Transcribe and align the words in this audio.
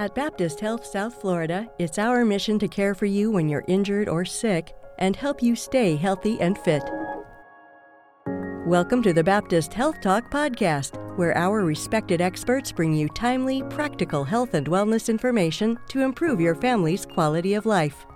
At 0.00 0.14
Baptist 0.14 0.60
Health 0.60 0.86
South 0.86 1.20
Florida, 1.20 1.68
it's 1.78 1.98
our 1.98 2.24
mission 2.24 2.58
to 2.60 2.68
care 2.68 2.94
for 2.94 3.04
you 3.04 3.30
when 3.30 3.50
you're 3.50 3.66
injured 3.68 4.08
or 4.08 4.24
sick 4.24 4.72
and 4.98 5.14
help 5.14 5.42
you 5.42 5.54
stay 5.54 5.94
healthy 5.94 6.40
and 6.40 6.56
fit. 6.56 6.82
Welcome 8.64 9.02
to 9.02 9.12
the 9.12 9.22
Baptist 9.22 9.74
Health 9.74 10.00
Talk 10.00 10.30
podcast, 10.30 10.96
where 11.18 11.36
our 11.36 11.66
respected 11.66 12.22
experts 12.22 12.72
bring 12.72 12.94
you 12.94 13.10
timely, 13.10 13.62
practical 13.64 14.24
health 14.24 14.54
and 14.54 14.66
wellness 14.68 15.10
information 15.10 15.78
to 15.90 16.00
improve 16.00 16.40
your 16.40 16.54
family's 16.54 17.04
quality 17.04 17.52
of 17.52 17.66
life. 17.66 18.06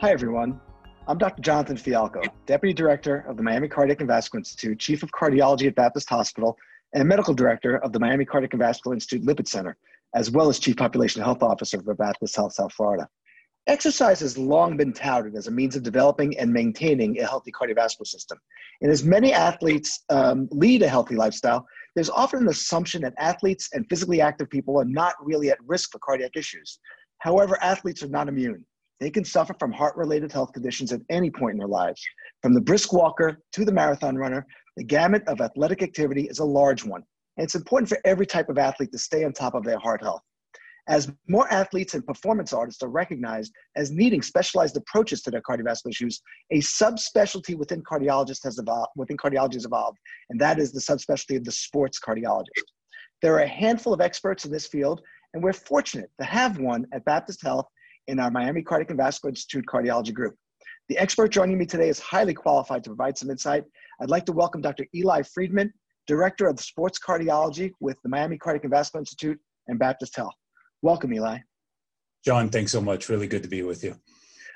Hi, 0.00 0.10
everyone. 0.10 0.60
I'm 1.06 1.18
Dr. 1.18 1.40
Jonathan 1.40 1.76
Fialkow, 1.76 2.26
Deputy 2.46 2.74
Director 2.74 3.24
of 3.28 3.36
the 3.36 3.44
Miami 3.44 3.68
Cardiac 3.68 4.00
and 4.00 4.08
Vascular 4.08 4.40
Institute, 4.40 4.80
Chief 4.80 5.04
of 5.04 5.12
Cardiology 5.12 5.68
at 5.68 5.76
Baptist 5.76 6.08
Hospital, 6.08 6.58
and 6.94 7.08
Medical 7.08 7.32
Director 7.32 7.76
of 7.78 7.92
the 7.92 8.00
Miami 8.00 8.24
Cardiac 8.24 8.52
and 8.54 8.60
Vascular 8.60 8.94
Institute 8.94 9.24
Lipid 9.24 9.46
Center, 9.46 9.76
as 10.14 10.30
well 10.30 10.48
as 10.48 10.58
Chief 10.58 10.76
Population 10.76 11.22
Health 11.22 11.42
Officer 11.42 11.80
for 11.82 11.94
Baptist 11.94 12.36
Health 12.36 12.52
South 12.52 12.72
Florida. 12.72 13.08
Exercise 13.68 14.18
has 14.20 14.36
long 14.36 14.76
been 14.76 14.92
touted 14.92 15.36
as 15.36 15.46
a 15.46 15.50
means 15.50 15.76
of 15.76 15.84
developing 15.84 16.36
and 16.38 16.52
maintaining 16.52 17.18
a 17.20 17.26
healthy 17.26 17.52
cardiovascular 17.52 18.06
system. 18.06 18.38
And 18.80 18.90
as 18.90 19.04
many 19.04 19.32
athletes 19.32 20.02
um, 20.10 20.48
lead 20.50 20.82
a 20.82 20.88
healthy 20.88 21.14
lifestyle, 21.14 21.64
there's 21.94 22.10
often 22.10 22.40
an 22.42 22.48
assumption 22.48 23.02
that 23.02 23.14
athletes 23.18 23.68
and 23.72 23.86
physically 23.88 24.20
active 24.20 24.50
people 24.50 24.80
are 24.80 24.84
not 24.84 25.14
really 25.20 25.50
at 25.50 25.58
risk 25.64 25.92
for 25.92 26.00
cardiac 26.00 26.32
issues. 26.34 26.80
However, 27.18 27.56
athletes 27.62 28.02
are 28.02 28.08
not 28.08 28.28
immune. 28.28 28.64
They 28.98 29.10
can 29.10 29.24
suffer 29.24 29.54
from 29.58 29.72
heart 29.72 29.96
related 29.96 30.32
health 30.32 30.52
conditions 30.52 30.92
at 30.92 31.00
any 31.10 31.30
point 31.30 31.52
in 31.52 31.58
their 31.58 31.68
lives. 31.68 32.02
From 32.40 32.54
the 32.54 32.60
brisk 32.60 32.92
walker 32.92 33.38
to 33.52 33.64
the 33.64 33.72
marathon 33.72 34.16
runner, 34.16 34.46
the 34.76 34.84
gamut 34.84 35.22
of 35.28 35.40
athletic 35.40 35.82
activity 35.82 36.22
is 36.22 36.38
a 36.38 36.44
large 36.44 36.84
one. 36.84 37.04
And 37.36 37.44
it's 37.44 37.54
important 37.54 37.88
for 37.88 37.98
every 38.04 38.26
type 38.26 38.48
of 38.48 38.58
athlete 38.58 38.92
to 38.92 38.98
stay 38.98 39.24
on 39.24 39.32
top 39.32 39.54
of 39.54 39.64
their 39.64 39.78
heart 39.78 40.02
health. 40.02 40.22
As 40.88 41.12
more 41.28 41.50
athletes 41.52 41.94
and 41.94 42.04
performance 42.04 42.52
artists 42.52 42.82
are 42.82 42.88
recognized 42.88 43.52
as 43.76 43.92
needing 43.92 44.20
specialized 44.20 44.76
approaches 44.76 45.22
to 45.22 45.30
their 45.30 45.40
cardiovascular 45.40 45.90
issues, 45.90 46.20
a 46.50 46.58
subspecialty 46.58 47.56
within 47.56 47.82
cardiologists 47.82 48.42
has 48.42 48.58
evolved, 48.58 48.90
within 48.96 49.16
cardiology 49.16 49.54
has 49.54 49.64
evolved, 49.64 49.98
and 50.30 50.40
that 50.40 50.58
is 50.58 50.72
the 50.72 50.80
subspecialty 50.80 51.36
of 51.36 51.44
the 51.44 51.52
sports 51.52 52.00
cardiologist. 52.00 52.64
There 53.22 53.34
are 53.34 53.42
a 53.42 53.48
handful 53.48 53.94
of 53.94 54.00
experts 54.00 54.44
in 54.44 54.50
this 54.50 54.66
field, 54.66 55.00
and 55.34 55.42
we're 55.42 55.52
fortunate 55.52 56.10
to 56.20 56.26
have 56.26 56.58
one 56.58 56.86
at 56.92 57.04
Baptist 57.04 57.42
Health 57.42 57.66
in 58.08 58.18
our 58.18 58.32
Miami 58.32 58.62
Cardiac 58.62 58.90
and 58.90 58.98
Vascular 58.98 59.30
Institute 59.30 59.64
Cardiology 59.72 60.12
Group. 60.12 60.34
The 60.88 60.98
expert 60.98 61.28
joining 61.28 61.58
me 61.58 61.64
today 61.64 61.88
is 61.88 62.00
highly 62.00 62.34
qualified 62.34 62.82
to 62.84 62.90
provide 62.90 63.16
some 63.16 63.30
insight. 63.30 63.64
I'd 64.00 64.10
like 64.10 64.26
to 64.26 64.32
welcome 64.32 64.60
Dr. 64.60 64.86
Eli 64.94 65.22
Friedman, 65.22 65.72
Director 66.06 66.48
of 66.48 66.58
Sports 66.60 66.98
Cardiology 66.98 67.72
with 67.80 67.96
the 68.02 68.08
Miami 68.08 68.38
Cardiac 68.38 68.64
and 68.64 68.70
Vascular 68.70 69.00
Institute 69.00 69.38
and 69.68 69.78
Baptist 69.78 70.16
Health. 70.16 70.34
Welcome, 70.82 71.14
Eli. 71.14 71.38
John, 72.24 72.48
thanks 72.48 72.72
so 72.72 72.80
much. 72.80 73.08
Really 73.08 73.26
good 73.26 73.42
to 73.42 73.48
be 73.48 73.62
with 73.62 73.82
you. 73.82 73.96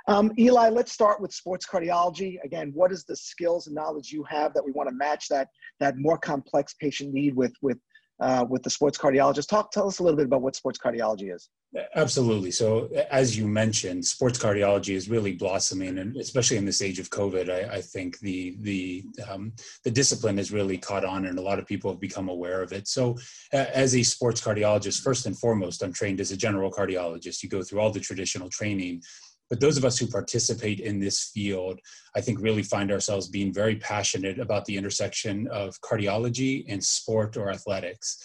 Um, 0.09 0.33
Eli, 0.39 0.69
let's 0.69 0.93
start 0.93 1.21
with 1.21 1.33
sports 1.33 1.67
cardiology. 1.67 2.37
Again, 2.45 2.71
what 2.75 2.93
is 2.93 3.05
the 3.05 3.17
skills 3.17 3.67
and 3.67 3.75
knowledge 3.75 4.13
you 4.13 4.23
have 4.25 4.55
that 4.55 4.65
we 4.65 4.71
want 4.71 4.89
to 4.89 4.95
match 4.95 5.27
that 5.29 5.49
that 5.81 5.97
more 5.99 6.17
complex 6.17 6.75
patient 6.81 7.13
need 7.13 7.35
with 7.35 7.53
with 7.61 7.79
uh, 8.21 8.45
with 8.49 8.63
the 8.63 8.71
sports 8.71 8.99
cardiologist. 8.99 9.49
Talk, 9.49 9.71
tell 9.71 9.87
us 9.87 9.99
a 9.99 10.03
little 10.03 10.17
bit 10.17 10.27
about 10.27 10.43
what 10.43 10.57
sports 10.57 10.79
cardiology 10.79 11.35
is. 11.35 11.49
Absolutely. 11.95 12.51
So, 12.51 12.89
as 13.11 13.37
you 13.37 13.47
mentioned, 13.47 14.05
sports 14.05 14.39
cardiology 14.39 14.95
is 14.95 15.11
really 15.11 15.33
blossoming, 15.33 15.99
and 15.99 16.17
especially 16.17 16.57
in 16.57 16.65
this 16.65 16.81
age 16.81 16.99
of 16.99 17.11
COVID, 17.11 17.51
I, 17.51 17.77
I 17.77 17.81
think 17.83 18.19
the 18.21 18.57
the 18.61 19.05
um, 19.29 19.53
the 19.85 19.91
discipline 19.91 20.39
has 20.39 20.53
really 20.53 20.79
caught 20.79 21.05
on, 21.05 21.27
and 21.27 21.39
a 21.39 21.43
lot 21.43 21.59
of 21.59 21.67
people 21.67 21.91
have 21.91 22.01
become 22.01 22.29
aware 22.29 22.63
of 22.63 22.73
it. 22.73 22.89
So, 22.89 23.17
uh, 23.53 23.67
as 23.75 23.95
a 23.95 24.03
sports 24.03 24.41
cardiologist, 24.41 25.03
first 25.03 25.27
and 25.27 25.39
foremost, 25.39 25.83
I'm 25.83 25.93
trained 25.93 26.21
as 26.21 26.31
a 26.31 26.37
general 26.37 26.71
cardiologist. 26.71 27.43
You 27.43 27.49
go 27.51 27.63
through 27.63 27.81
all 27.81 27.91
the 27.91 28.01
traditional 28.01 28.49
training 28.49 29.03
but 29.49 29.61
those 29.61 29.77
of 29.77 29.85
us 29.85 29.99
who 29.99 30.07
participate 30.07 30.81
in 30.81 30.99
this 30.99 31.31
field, 31.33 31.81
I 32.17 32.21
think, 32.21 32.41
really 32.41 32.63
find 32.63 32.91
ourselves 32.91 33.29
being 33.29 33.53
very 33.53 33.77
passionate 33.77 34.39
about 34.39 34.65
the 34.65 34.77
intersection 34.77 35.47
of 35.49 35.81
cardiology 35.81 36.65
and 36.69 36.83
sport 36.83 37.37
or 37.37 37.51
athletics. 37.51 38.19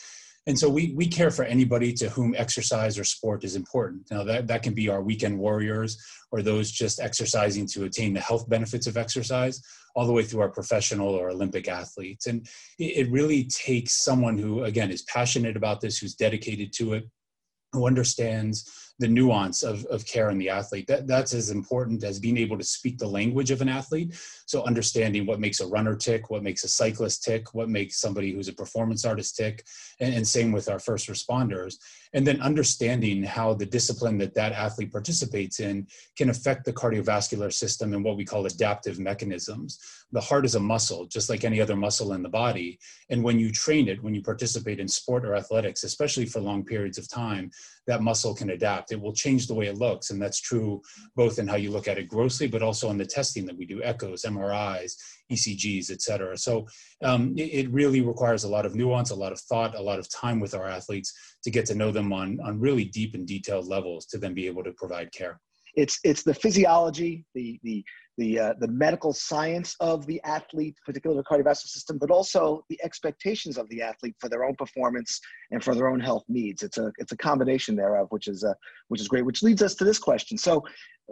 And 0.48 0.58
so 0.58 0.68
we, 0.68 0.94
we 0.96 1.08
care 1.08 1.30
for 1.30 1.46
anybody 1.46 1.94
to 1.94 2.10
whom 2.10 2.34
exercise 2.36 2.98
or 2.98 3.04
sport 3.04 3.44
is 3.44 3.56
important. 3.56 4.10
Now, 4.10 4.24
that, 4.24 4.48
that 4.48 4.64
can 4.64 4.74
be 4.74 4.90
our 4.90 5.04
weekend 5.04 5.38
warriors 5.38 6.04
or 6.32 6.42
those 6.42 6.72
just 6.72 7.00
exercising 7.00 7.68
to 7.68 7.84
attain 7.84 8.14
the 8.14 8.22
health 8.22 8.50
benefits 8.50 8.88
of 8.88 8.98
exercise, 8.98 9.62
all 9.96 10.08
the 10.08 10.14
way 10.14 10.24
through 10.24 10.42
our 10.42 10.50
professional 10.50 11.10
or 11.10 11.30
Olympic 11.30 11.68
athletes. 11.68 12.26
And 12.26 12.48
it, 12.80 13.06
it 13.06 13.12
really 13.12 13.44
takes 13.44 14.04
someone 14.04 14.38
who, 14.38 14.64
again, 14.64 14.90
is 14.90 15.04
passionate 15.04 15.56
about 15.56 15.80
this, 15.80 16.00
who's 16.00 16.16
dedicated 16.16 16.74
to 16.74 16.94
it, 16.94 17.08
who 17.74 17.86
understands 17.86 18.81
the 19.00 19.08
nuance 19.08 19.64
of, 19.64 19.86
of 19.86 20.06
care 20.06 20.30
in 20.30 20.38
the 20.38 20.50
athlete. 20.50 20.88
That, 20.88 21.08
that's 21.08 21.34
as 21.34 21.50
important 21.50 22.04
as 22.04 22.20
being 22.20 22.38
able 22.38 22.58
to 22.58 22.64
speak 22.64 22.98
the 22.98 23.08
language 23.08 23.52
of 23.52 23.62
an 23.62 23.70
athlete. 23.70 24.16
So 24.46 24.64
understanding 24.64 25.26
what 25.26 25.40
makes 25.40 25.60
a 25.60 25.68
runner 25.68 25.96
tick, 25.96 26.30
what 26.30 26.44
makes 26.44 26.64
a 26.64 26.68
cyclist 26.68 27.24
tick, 27.24 27.54
what 27.54 27.70
makes 27.70 28.00
somebody 28.00 28.32
who's 28.32 28.48
a 28.48 28.54
performance 28.54 29.06
artist 29.06 29.36
tick, 29.36 29.66
and, 30.00 30.14
and 30.14 30.28
same 30.28 30.52
with 30.52 30.70
our 30.70 30.80
first 30.80 31.08
responders. 31.08 31.76
And 32.14 32.28
then 32.28 32.42
understanding 32.42 33.24
how 33.24 33.54
the 33.54 33.66
discipline 33.66 34.18
that 34.18 34.34
that 34.36 34.52
athlete 34.52 34.92
participates 34.92 35.60
in 35.60 35.88
can 36.18 36.30
affect 36.30 36.66
the 36.66 36.74
cardiovascular 36.74 37.52
system 37.54 37.94
and 37.94 38.04
what 38.04 38.18
we 38.18 38.26
call 38.26 38.46
adaptive 38.46 39.00
mechanisms. 39.00 39.80
The 40.12 40.20
heart 40.20 40.46
is 40.46 40.56
a 40.56 40.60
muscle, 40.60 41.06
just 41.06 41.30
like 41.30 41.46
any 41.46 41.62
other 41.62 41.76
muscle 41.76 42.14
in 42.14 42.22
the 42.22 42.30
body. 42.30 42.80
And 43.10 43.24
when 43.24 43.40
you 43.40 43.52
train 43.52 43.88
it, 43.88 44.04
when 44.04 44.14
you 44.14 44.22
participate 44.22 44.80
in 44.80 44.88
sport 44.88 45.26
or 45.26 45.36
athletics, 45.36 45.84
especially 45.84 46.26
for 46.26 46.42
long 46.42 46.66
periods 46.66 46.98
of 46.98 47.10
time, 47.10 47.50
that 47.88 48.02
muscle 48.02 48.36
can 48.36 48.50
adapt. 48.50 48.92
It 48.92 49.00
will 49.00 49.14
change 49.14 49.48
the 49.48 49.54
way 49.54 49.68
it 49.68 49.78
looks. 49.78 50.10
And 50.10 50.22
that's 50.22 50.42
true 50.42 50.82
both 51.16 51.40
in 51.40 51.48
how 51.48 51.56
you 51.56 51.72
look 51.72 51.88
at 51.88 51.98
it 51.98 52.10
grossly, 52.10 52.48
but 52.48 52.62
also 52.62 52.90
in 52.90 52.98
the 52.98 53.06
testing 53.06 53.46
that 53.46 53.58
we 53.58 53.66
do 53.66 53.82
echoes, 53.84 54.24
MRIs, 54.24 54.94
ECGs, 55.32 55.90
et 55.92 56.02
cetera. 56.02 56.38
So 56.38 56.68
um, 57.04 57.34
it, 57.38 57.66
it, 57.66 57.72
really 57.72 58.02
requires 58.02 58.44
a 58.44 58.50
lot 58.50 58.66
of 58.66 58.76
nuance, 58.76 59.12
a 59.12 59.16
lot 59.16 59.32
of 59.32 59.40
thought, 59.40 59.76
a 59.76 59.82
lot 59.82 60.00
of 60.00 60.10
time 60.10 60.40
with 60.40 60.54
our 60.54 60.68
athletes 60.68 61.14
to 61.44 61.50
get 61.50 61.66
to 61.68 61.76
know 61.76 61.92
them 61.92 62.12
on, 62.12 62.40
on 62.46 62.60
really 62.60 62.86
deep 62.86 63.16
and 63.16 63.28
detailed 63.28 63.68
levels 63.68 64.06
to 64.08 64.18
then 64.18 64.34
be 64.34 64.48
able 64.48 64.64
to 64.64 64.72
provide 64.74 65.12
care. 65.12 65.40
It's, 65.76 66.00
it's 66.04 66.24
the 66.24 66.34
physiology, 66.34 67.24
the, 67.34 67.58
the, 67.64 67.84
the, 68.18 68.40
uh, 68.40 68.54
the 68.60 68.68
medical 68.68 69.14
science 69.14 69.76
of 69.80 70.06
the 70.06 70.22
athlete, 70.26 70.76
particularly 70.86 71.22
the 71.22 71.36
cardiovascular 71.36 71.70
system, 71.70 71.98
but 71.98 72.12
also 72.12 72.66
the 72.70 72.78
expectations 72.84 73.58
of 73.58 73.70
the 73.70 73.82
athlete 73.82 74.16
for 74.20 74.28
their 74.28 74.44
own 74.44 74.56
performance 74.56 75.22
and 75.52 75.64
for 75.64 75.74
their 75.74 75.88
own 75.88 76.02
health 76.02 76.26
needs. 76.28 76.62
It's 76.62 76.78
a, 76.78 76.92
it's 76.98 77.14
a 77.14 77.18
combination 77.18 77.78
thereof, 77.78 78.08
which 78.10 78.28
is, 78.28 78.44
uh, 78.44 78.54
which 78.90 79.00
is 79.00 79.08
great, 79.08 79.26
which 79.26 79.44
leads 79.44 79.62
us 79.62 79.76
to 79.76 79.86
this 79.86 79.98
question. 79.98 80.38
So 80.38 80.62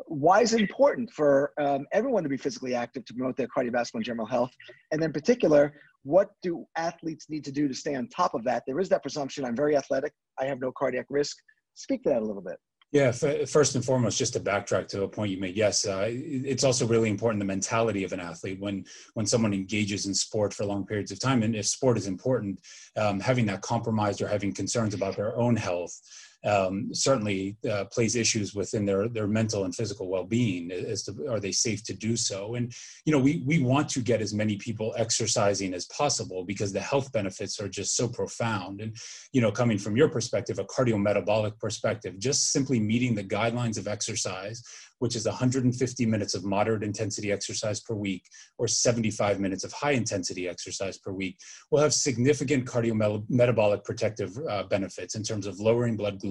why 0.07 0.41
is 0.41 0.53
it 0.53 0.61
important 0.61 1.11
for 1.11 1.53
um, 1.59 1.85
everyone 1.91 2.23
to 2.23 2.29
be 2.29 2.37
physically 2.37 2.75
active 2.75 3.05
to 3.05 3.13
promote 3.13 3.37
their 3.37 3.47
cardiovascular 3.47 3.95
and 3.95 4.05
general 4.05 4.27
health? 4.27 4.51
And 4.91 5.03
in 5.03 5.11
particular, 5.11 5.73
what 6.03 6.29
do 6.41 6.65
athletes 6.75 7.29
need 7.29 7.43
to 7.45 7.51
do 7.51 7.67
to 7.67 7.73
stay 7.73 7.95
on 7.95 8.07
top 8.07 8.33
of 8.33 8.43
that? 8.45 8.63
There 8.65 8.79
is 8.79 8.89
that 8.89 9.01
presumption, 9.01 9.45
I'm 9.45 9.55
very 9.55 9.75
athletic, 9.75 10.13
I 10.39 10.45
have 10.45 10.59
no 10.59 10.71
cardiac 10.71 11.05
risk. 11.09 11.38
Speak 11.75 12.03
to 12.03 12.09
that 12.09 12.21
a 12.21 12.25
little 12.25 12.41
bit. 12.41 12.57
Yeah, 12.91 13.11
first 13.11 13.75
and 13.75 13.85
foremost, 13.85 14.17
just 14.17 14.33
to 14.33 14.39
backtrack 14.39 14.88
to 14.88 15.03
a 15.03 15.07
point 15.07 15.29
you 15.29 15.39
made, 15.39 15.55
yes, 15.55 15.85
uh, 15.85 16.07
it's 16.09 16.63
also 16.63 16.88
really 16.88 17.11
important 17.11 17.39
the 17.39 17.45
mentality 17.45 18.03
of 18.03 18.13
an 18.13 18.19
athlete 18.19 18.59
when 18.59 18.83
when 19.13 19.27
someone 19.27 19.53
engages 19.53 20.07
in 20.07 20.15
sport 20.15 20.55
for 20.55 20.65
long 20.65 20.88
periods 20.88 21.11
of 21.11 21.19
time, 21.19 21.43
and 21.43 21.55
if 21.55 21.67
sport 21.67 21.99
is 21.99 22.07
important, 22.07 22.59
um, 22.97 23.19
having 23.19 23.45
that 23.45 23.61
compromised 23.61 24.23
or 24.23 24.27
having 24.27 24.51
concerns 24.51 24.95
about 24.95 25.15
their 25.15 25.38
own 25.38 25.55
health 25.55 26.01
um, 26.45 26.94
certainly 26.94 27.57
uh, 27.69 27.85
plays 27.85 28.16
issues 28.16 28.55
within 28.55 28.85
their 28.85 29.09
their 29.09 29.27
mental 29.27 29.66
and 29.66 29.75
physical 29.75 30.09
well-being 30.09 30.72
as 30.72 31.03
to 31.03 31.27
are 31.29 31.39
they 31.39 31.51
safe 31.51 31.83
to 31.83 31.94
do 31.94 32.16
so? 32.16 32.55
And 32.55 32.73
you 33.05 33.11
know 33.11 33.19
we 33.19 33.44
we 33.45 33.61
want 33.61 33.89
to 33.89 34.01
get 34.01 34.22
as 34.22 34.33
many 34.33 34.57
people 34.57 34.94
exercising 34.97 35.73
as 35.73 35.85
possible 35.88 36.45
because 36.45 36.72
the 36.72 36.79
health 36.79 37.11
benefits 37.11 37.59
are 37.59 37.69
just 37.69 37.95
so 37.95 38.07
profound. 38.07 38.81
And 38.81 38.95
you 39.33 39.41
know 39.41 39.51
coming 39.51 39.77
from 39.77 39.97
your 39.97 40.09
perspective 40.09 40.59
a 40.59 40.66
cardiometabolic 40.66 41.59
perspective 41.59 42.18
just 42.19 42.51
simply 42.51 42.80
meeting 42.80 43.15
the 43.15 43.24
guidelines 43.24 43.77
of 43.77 43.88
exercise 43.88 44.63
which 45.00 45.15
is 45.15 45.25
150 45.25 46.06
minutes 46.06 46.33
of 46.33 46.45
moderate 46.45 46.83
intensity 46.83 47.31
exercise 47.31 47.80
per 47.80 47.95
week 47.95 48.25
or 48.57 48.68
75 48.68 49.39
minutes 49.39 49.63
of 49.63 49.74
high 49.74 49.91
intensity 49.91 50.47
exercise 50.47 50.97
per 50.97 51.12
week, 51.12 51.38
will 51.71 51.80
have 51.80 51.94
significant 51.94 52.65
cardiometabolic 52.65 53.83
protective 53.83 54.38
uh, 54.50 54.63
benefits 54.63 55.15
in 55.15 55.24
terms 55.24 55.47
of 55.47 55.59
lowering 55.59 55.97
blood 55.97 56.19
glucose, 56.19 56.28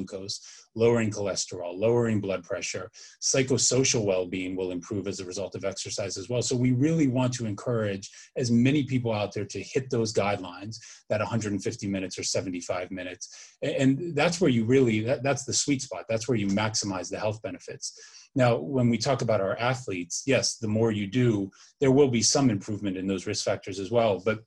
lowering 0.75 1.11
cholesterol, 1.11 1.79
lowering 1.79 2.21
blood 2.21 2.45
pressure. 2.45 2.91
Psychosocial 3.21 4.05
well 4.05 4.27
being 4.27 4.57
will 4.57 4.71
improve 4.71 5.07
as 5.07 5.21
a 5.21 5.25
result 5.25 5.55
of 5.55 5.65
exercise 5.65 6.17
as 6.17 6.29
well. 6.29 6.43
So, 6.43 6.57
we 6.57 6.73
really 6.73 7.09
want 7.09 7.33
to 7.35 7.47
encourage 7.47 8.11
as 8.37 8.51
many 8.51 8.85
people 8.85 9.13
out 9.13 9.33
there 9.33 9.47
to 9.47 9.61
hit 9.61 9.91
those 9.91 10.13
guidelines 10.13 10.77
that 11.09 11.21
150 11.21 11.89
minutes 11.89 12.19
or 12.19 12.23
75 12.23 12.91
minutes. 12.91 13.57
And 13.63 14.15
that's 14.15 14.41
where 14.41 14.51
you 14.51 14.65
really, 14.65 15.01
that, 15.01 15.23
that's 15.23 15.45
the 15.45 15.53
sweet 15.53 15.83
spot. 15.83 16.05
That's 16.09 16.29
where 16.29 16.37
you 16.37 16.47
maximize 16.47 17.11
the 17.11 17.19
health 17.19 17.43
benefits. 17.43 17.99
Now, 18.35 18.57
when 18.57 18.89
we 18.89 18.99
talk 18.99 19.23
about 19.23 19.41
our 19.41 19.59
athletes, 19.59 20.23
yes, 20.27 20.57
the 20.57 20.69
more 20.69 20.91
you 20.93 21.07
do, 21.07 21.51
there 21.81 21.91
will 21.91 22.09
be 22.09 22.23
some 22.23 22.51
improvement 22.51 22.97
in 22.97 23.07
those 23.07 23.27
risk 23.27 23.45
factors 23.45 23.79
as 23.79 23.91
well. 23.91 24.23
But 24.25 24.41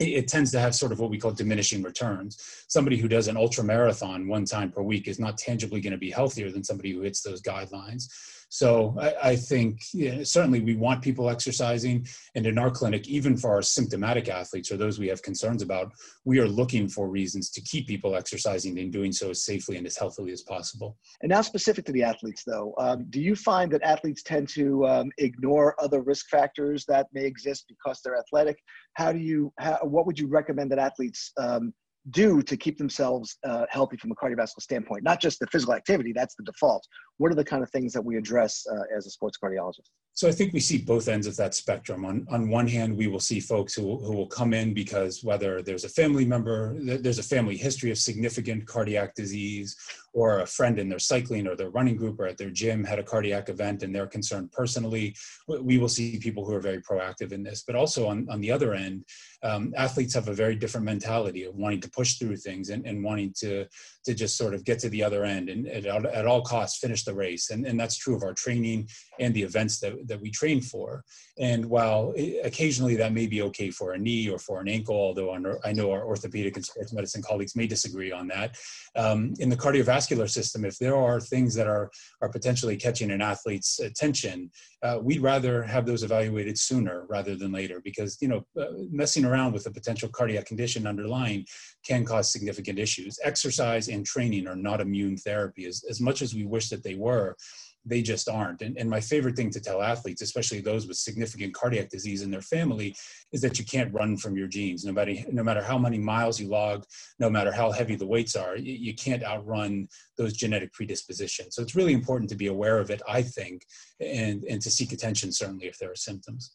it 0.00 0.28
tends 0.28 0.50
to 0.52 0.60
have 0.60 0.74
sort 0.74 0.92
of 0.92 0.98
what 0.98 1.10
we 1.10 1.18
call 1.18 1.30
diminishing 1.30 1.82
returns. 1.82 2.64
Somebody 2.68 2.96
who 2.96 3.06
does 3.06 3.28
an 3.28 3.36
ultra 3.36 3.62
marathon 3.62 4.26
one 4.26 4.46
time 4.46 4.72
per 4.72 4.82
week 4.82 5.06
is 5.06 5.20
not 5.20 5.36
tangibly 5.36 5.80
going 5.80 5.92
to 5.92 5.98
be 5.98 6.10
healthier 6.10 6.50
than 6.50 6.64
somebody 6.64 6.92
who 6.92 7.02
hits 7.02 7.20
those 7.20 7.42
guidelines. 7.42 8.08
So 8.50 8.96
I, 9.00 9.30
I 9.30 9.36
think 9.36 9.80
certainly 10.24 10.60
we 10.60 10.74
want 10.74 11.02
people 11.02 11.30
exercising. 11.30 12.06
And 12.34 12.44
in 12.46 12.58
our 12.58 12.70
clinic, 12.70 13.08
even 13.08 13.36
for 13.36 13.50
our 13.50 13.62
symptomatic 13.62 14.28
athletes 14.28 14.72
or 14.72 14.76
those 14.76 14.98
we 14.98 15.06
have 15.06 15.22
concerns 15.22 15.62
about, 15.62 15.92
we 16.24 16.40
are 16.40 16.48
looking 16.48 16.88
for 16.88 17.08
reasons 17.08 17.50
to 17.50 17.60
keep 17.60 17.86
people 17.86 18.16
exercising 18.16 18.76
and 18.80 18.92
doing 18.92 19.12
so 19.12 19.30
as 19.30 19.44
safely 19.44 19.76
and 19.76 19.86
as 19.86 19.96
healthily 19.96 20.32
as 20.32 20.42
possible. 20.42 20.98
And 21.22 21.30
now, 21.30 21.42
specific 21.42 21.84
to 21.86 21.92
the 21.92 22.02
athletes, 22.02 22.42
though, 22.44 22.74
um, 22.78 23.06
do 23.10 23.20
you 23.20 23.36
find 23.36 23.70
that 23.70 23.82
athletes 23.82 24.24
tend 24.24 24.48
to 24.50 24.84
um, 24.86 25.12
ignore 25.18 25.76
other 25.80 26.02
risk 26.02 26.28
factors 26.28 26.84
that 26.86 27.06
may 27.12 27.24
exist 27.24 27.66
because 27.68 28.00
they're 28.02 28.18
athletic? 28.18 28.58
How 28.94 29.12
do 29.12 29.20
you, 29.20 29.52
how, 29.60 29.78
what 29.82 30.06
would 30.06 30.18
you 30.18 30.26
recommend 30.26 30.72
that 30.72 30.80
athletes 30.80 31.30
um, 31.38 31.72
do 32.10 32.42
to 32.42 32.56
keep 32.56 32.78
themselves 32.78 33.36
uh, 33.44 33.66
healthy 33.68 33.96
from 33.96 34.10
a 34.10 34.14
cardiovascular 34.14 34.62
standpoint? 34.62 35.04
Not 35.04 35.20
just 35.20 35.38
the 35.38 35.46
physical 35.48 35.74
activity, 35.74 36.12
that's 36.12 36.34
the 36.34 36.44
default. 36.44 36.86
What 37.18 37.30
are 37.30 37.34
the 37.34 37.44
kind 37.44 37.62
of 37.62 37.70
things 37.70 37.92
that 37.92 38.02
we 38.02 38.16
address 38.16 38.66
uh, 38.70 38.96
as 38.96 39.06
a 39.06 39.10
sports 39.10 39.38
cardiologist? 39.42 39.90
So 40.14 40.28
I 40.28 40.32
think 40.32 40.52
we 40.52 40.60
see 40.60 40.78
both 40.78 41.08
ends 41.08 41.26
of 41.26 41.36
that 41.36 41.54
spectrum. 41.54 42.04
On, 42.04 42.26
on 42.30 42.48
one 42.48 42.66
hand, 42.66 42.96
we 42.96 43.06
will 43.06 43.20
see 43.20 43.40
folks 43.40 43.74
who, 43.74 43.98
who 43.98 44.14
will 44.14 44.26
come 44.26 44.52
in 44.52 44.74
because 44.74 45.22
whether 45.22 45.62
there's 45.62 45.84
a 45.84 45.88
family 45.88 46.24
member, 46.24 46.74
there's 46.78 47.18
a 47.18 47.22
family 47.22 47.56
history 47.56 47.90
of 47.90 47.98
significant 47.98 48.66
cardiac 48.66 49.14
disease, 49.14 49.76
or 50.12 50.40
a 50.40 50.46
friend 50.46 50.78
in 50.78 50.88
their 50.88 50.98
cycling 50.98 51.46
or 51.46 51.54
their 51.54 51.70
running 51.70 51.96
group 51.96 52.18
or 52.18 52.26
at 52.26 52.36
their 52.36 52.50
gym 52.50 52.82
had 52.84 52.98
a 52.98 53.02
cardiac 53.02 53.48
event 53.48 53.82
and 53.82 53.94
they're 53.94 54.06
concerned 54.06 54.50
personally, 54.52 55.14
we 55.46 55.78
will 55.78 55.88
see 55.88 56.18
people 56.18 56.44
who 56.44 56.54
are 56.54 56.60
very 56.60 56.82
proactive 56.82 57.32
in 57.32 57.42
this. 57.42 57.62
But 57.66 57.76
also 57.76 58.08
on, 58.08 58.26
on 58.30 58.40
the 58.40 58.50
other 58.50 58.74
end, 58.74 59.04
um, 59.42 59.72
athletes 59.76 60.14
have 60.14 60.28
a 60.28 60.34
very 60.34 60.56
different 60.56 60.84
mentality 60.84 61.44
of 61.44 61.54
wanting 61.54 61.80
to 61.82 61.89
push 61.92 62.14
through 62.14 62.36
things 62.36 62.70
and, 62.70 62.86
and 62.86 63.02
wanting 63.02 63.32
to, 63.38 63.66
to 64.04 64.14
just 64.14 64.36
sort 64.36 64.54
of 64.54 64.64
get 64.64 64.78
to 64.80 64.88
the 64.88 65.02
other 65.02 65.24
end 65.24 65.48
and 65.48 65.66
at, 65.68 65.86
at 65.86 66.26
all 66.26 66.42
costs 66.42 66.78
finish 66.78 67.04
the 67.04 67.14
race. 67.14 67.50
And, 67.50 67.66
and 67.66 67.78
that's 67.78 67.96
true 67.96 68.16
of 68.16 68.22
our 68.22 68.34
training 68.34 68.88
and 69.18 69.34
the 69.34 69.42
events 69.42 69.80
that, 69.80 70.06
that 70.08 70.20
we 70.20 70.30
train 70.30 70.60
for. 70.60 71.04
And 71.38 71.66
while 71.66 72.14
occasionally 72.44 72.96
that 72.96 73.12
may 73.12 73.26
be 73.26 73.42
okay 73.42 73.70
for 73.70 73.92
a 73.92 73.98
knee 73.98 74.28
or 74.28 74.38
for 74.38 74.60
an 74.60 74.68
ankle, 74.68 74.96
although 74.96 75.34
I 75.64 75.72
know 75.72 75.90
our 75.90 76.04
orthopedic 76.04 76.56
and 76.56 76.64
sports 76.64 76.92
medicine 76.92 77.22
colleagues 77.22 77.56
may 77.56 77.66
disagree 77.66 78.12
on 78.12 78.28
that, 78.28 78.56
um, 78.96 79.34
in 79.38 79.48
the 79.48 79.56
cardiovascular 79.56 80.28
system, 80.28 80.64
if 80.64 80.78
there 80.78 80.96
are 80.96 81.20
things 81.20 81.54
that 81.54 81.66
are, 81.66 81.90
are 82.20 82.28
potentially 82.28 82.76
catching 82.76 83.10
an 83.10 83.22
athlete's 83.22 83.80
attention, 83.80 84.50
uh, 84.82 84.98
we'd 85.02 85.22
rather 85.22 85.62
have 85.62 85.86
those 85.86 86.02
evaluated 86.02 86.58
sooner 86.58 87.06
rather 87.08 87.36
than 87.36 87.52
later 87.52 87.80
because, 87.84 88.16
you 88.20 88.28
know, 88.28 88.44
uh, 88.60 88.66
messing 88.90 89.24
around 89.24 89.52
with 89.52 89.66
a 89.66 89.70
potential 89.70 90.08
cardiac 90.08 90.46
condition 90.46 90.86
underlying 90.86 91.44
can 91.84 92.04
cause 92.04 92.32
significant 92.32 92.78
issues. 92.78 93.18
Exercise 93.24 93.88
and 93.88 94.04
training 94.04 94.46
are 94.46 94.56
not 94.56 94.80
immune 94.80 95.16
therapy 95.16 95.66
as, 95.66 95.84
as 95.88 96.00
much 96.00 96.22
as 96.22 96.34
we 96.34 96.44
wish 96.44 96.68
that 96.68 96.82
they 96.82 96.94
were 96.94 97.36
they 97.84 98.02
just 98.02 98.28
aren't. 98.28 98.62
And, 98.62 98.76
and 98.76 98.88
my 98.88 99.00
favorite 99.00 99.36
thing 99.36 99.50
to 99.50 99.60
tell 99.60 99.82
athletes, 99.82 100.22
especially 100.22 100.60
those 100.60 100.86
with 100.86 100.96
significant 100.96 101.54
cardiac 101.54 101.88
disease 101.88 102.22
in 102.22 102.30
their 102.30 102.42
family, 102.42 102.94
is 103.32 103.40
that 103.40 103.58
you 103.58 103.64
can't 103.64 103.92
run 103.92 104.16
from 104.16 104.36
your 104.36 104.48
genes. 104.48 104.84
No 104.84 104.92
matter, 104.92 105.14
no 105.30 105.42
matter 105.42 105.62
how 105.62 105.78
many 105.78 105.98
miles 105.98 106.38
you 106.38 106.48
log, 106.48 106.84
no 107.18 107.30
matter 107.30 107.52
how 107.52 107.72
heavy 107.72 107.96
the 107.96 108.06
weights 108.06 108.36
are, 108.36 108.56
you, 108.56 108.74
you 108.74 108.94
can't 108.94 109.24
outrun 109.24 109.88
those 110.18 110.34
genetic 110.34 110.72
predispositions. 110.72 111.54
So 111.54 111.62
it's 111.62 111.74
really 111.74 111.94
important 111.94 112.28
to 112.30 112.36
be 112.36 112.48
aware 112.48 112.78
of 112.78 112.90
it, 112.90 113.00
I 113.08 113.22
think, 113.22 113.64
and, 114.00 114.44
and 114.44 114.60
to 114.62 114.70
seek 114.70 114.92
attention, 114.92 115.32
certainly, 115.32 115.66
if 115.66 115.78
there 115.78 115.90
are 115.90 115.96
symptoms. 115.96 116.52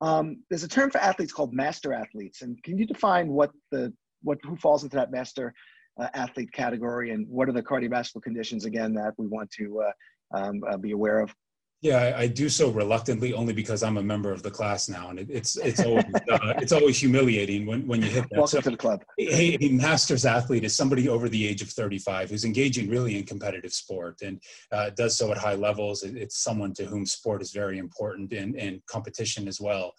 Um, 0.00 0.42
there's 0.48 0.64
a 0.64 0.68
term 0.68 0.90
for 0.90 0.98
athletes 0.98 1.32
called 1.32 1.52
master 1.52 1.92
athletes. 1.92 2.42
And 2.42 2.60
can 2.64 2.76
you 2.76 2.86
define 2.86 3.28
what 3.28 3.52
the, 3.70 3.92
what, 4.22 4.38
who 4.42 4.56
falls 4.56 4.84
into 4.84 4.96
that 4.96 5.10
master 5.10 5.54
uh, 6.00 6.08
athlete 6.14 6.52
category 6.52 7.10
and 7.10 7.26
what 7.28 7.48
are 7.48 7.52
the 7.52 7.62
cardiovascular 7.62 8.22
conditions 8.22 8.64
again 8.64 8.94
that 8.94 9.12
we 9.18 9.26
want 9.26 9.50
to 9.50 9.82
uh, 9.82 10.38
um, 10.38 10.60
uh, 10.68 10.76
be 10.76 10.92
aware 10.92 11.20
of? 11.20 11.34
Yeah, 11.82 11.96
I, 11.96 12.20
I, 12.20 12.26
do 12.28 12.48
so 12.48 12.70
reluctantly, 12.70 13.34
only 13.34 13.52
because 13.52 13.82
I'm 13.82 13.96
a 13.96 14.02
member 14.02 14.30
of 14.30 14.44
the 14.44 14.52
class 14.52 14.88
now, 14.88 15.10
and 15.10 15.18
it, 15.18 15.26
it's 15.28 15.56
it's 15.56 15.80
always 15.84 16.04
uh, 16.30 16.54
it's 16.58 16.70
always 16.70 16.96
humiliating 16.96 17.66
when, 17.66 17.84
when 17.88 18.00
you 18.00 18.08
hit 18.08 18.22
that. 18.30 18.38
Welcome 18.38 18.46
so, 18.46 18.60
to 18.60 18.70
the 18.70 18.76
club. 18.76 19.02
A, 19.18 19.58
a, 19.60 19.68
master's 19.70 20.24
athlete 20.24 20.62
is 20.62 20.76
somebody 20.76 21.08
over 21.08 21.28
the 21.28 21.44
age 21.44 21.60
of 21.60 21.70
35 21.70 22.30
who's 22.30 22.44
engaging 22.44 22.88
really 22.88 23.18
in 23.18 23.24
competitive 23.24 23.72
sport 23.72 24.22
and 24.22 24.40
uh, 24.70 24.90
does 24.90 25.16
so 25.16 25.32
at 25.32 25.38
high 25.38 25.56
levels. 25.56 26.04
It, 26.04 26.16
it's 26.16 26.38
someone 26.38 26.72
to 26.74 26.84
whom 26.84 27.04
sport 27.04 27.42
is 27.42 27.50
very 27.50 27.78
important 27.78 28.32
and, 28.32 28.54
and 28.54 28.80
competition 28.86 29.48
as 29.48 29.60
well. 29.60 29.92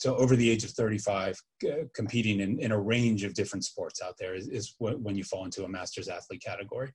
So 0.00 0.16
over 0.16 0.34
the 0.34 0.48
age 0.48 0.64
of 0.64 0.70
35, 0.70 1.38
uh, 1.66 1.68
competing 1.94 2.40
in, 2.40 2.58
in 2.58 2.72
a 2.72 2.80
range 2.80 3.22
of 3.22 3.34
different 3.34 3.66
sports 3.66 4.00
out 4.00 4.14
there 4.18 4.34
is, 4.34 4.48
is 4.48 4.74
when 4.78 5.14
you 5.14 5.22
fall 5.22 5.44
into 5.44 5.64
a 5.64 5.68
master's 5.68 6.08
athlete 6.08 6.42
category. 6.42 6.90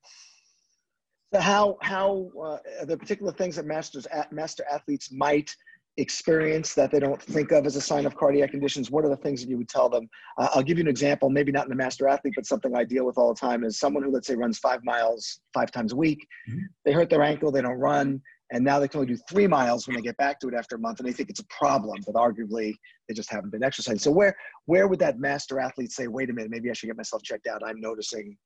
So 1.31 1.39
how 1.39 1.77
how 1.81 2.31
uh, 2.43 2.85
the 2.85 2.97
particular 2.97 3.31
things 3.31 3.57
that 3.57 3.65
masters 3.67 4.07
master 4.31 4.65
athletes 4.71 5.11
might 5.11 5.55
experience 5.97 6.73
that 6.73 6.91
they 6.91 6.99
don't 6.99 7.21
think 7.21 7.51
of 7.51 7.67
as 7.67 7.75
a 7.75 7.81
sign 7.81 8.05
of 8.05 8.15
cardiac 8.17 8.51
conditions 8.51 8.91
what 8.91 9.05
are 9.05 9.09
the 9.09 9.15
things 9.15 9.41
that 9.41 9.49
you 9.49 9.57
would 9.57 9.69
tell 9.69 9.87
them 9.87 10.09
uh, 10.37 10.49
i'll 10.53 10.61
give 10.61 10.77
you 10.77 10.83
an 10.83 10.89
example 10.89 11.29
maybe 11.29 11.53
not 11.53 11.65
in 11.65 11.71
a 11.71 11.75
master 11.75 12.05
athlete 12.09 12.33
but 12.35 12.45
something 12.45 12.75
i 12.75 12.83
deal 12.83 13.05
with 13.05 13.17
all 13.17 13.33
the 13.33 13.39
time 13.39 13.63
is 13.63 13.79
someone 13.79 14.03
who 14.03 14.11
let's 14.11 14.27
say 14.27 14.35
runs 14.35 14.59
five 14.59 14.83
miles 14.83 15.39
five 15.53 15.71
times 15.71 15.93
a 15.93 15.95
week 15.95 16.27
mm-hmm. 16.49 16.59
they 16.83 16.91
hurt 16.91 17.09
their 17.09 17.23
ankle 17.23 17.49
they 17.49 17.61
don't 17.61 17.79
run 17.79 18.21
and 18.51 18.63
now 18.63 18.79
they 18.79 18.87
can 18.87 18.99
only 18.99 19.13
do 19.13 19.19
three 19.29 19.47
miles 19.47 19.87
when 19.87 19.95
they 19.95 20.01
get 20.01 20.17
back 20.17 20.39
to 20.39 20.47
it 20.47 20.53
after 20.53 20.75
a 20.75 20.79
month 20.79 20.99
and 20.99 21.07
they 21.07 21.13
think 21.13 21.29
it's 21.29 21.39
a 21.39 21.47
problem 21.47 21.99
but 22.05 22.15
arguably 22.15 22.73
they 23.07 23.13
just 23.13 23.31
haven't 23.31 23.51
been 23.51 23.63
exercising. 23.63 23.99
So 23.99 24.11
where 24.11 24.35
where 24.65 24.87
would 24.87 24.99
that 24.99 25.19
master 25.19 25.59
athlete 25.59 25.91
say 25.91 26.07
wait 26.07 26.29
a 26.29 26.33
minute 26.33 26.51
maybe 26.51 26.69
i 26.69 26.73
should 26.73 26.87
get 26.87 26.97
myself 26.97 27.23
checked 27.23 27.47
out. 27.47 27.61
I'm 27.65 27.79
noticing 27.79 28.37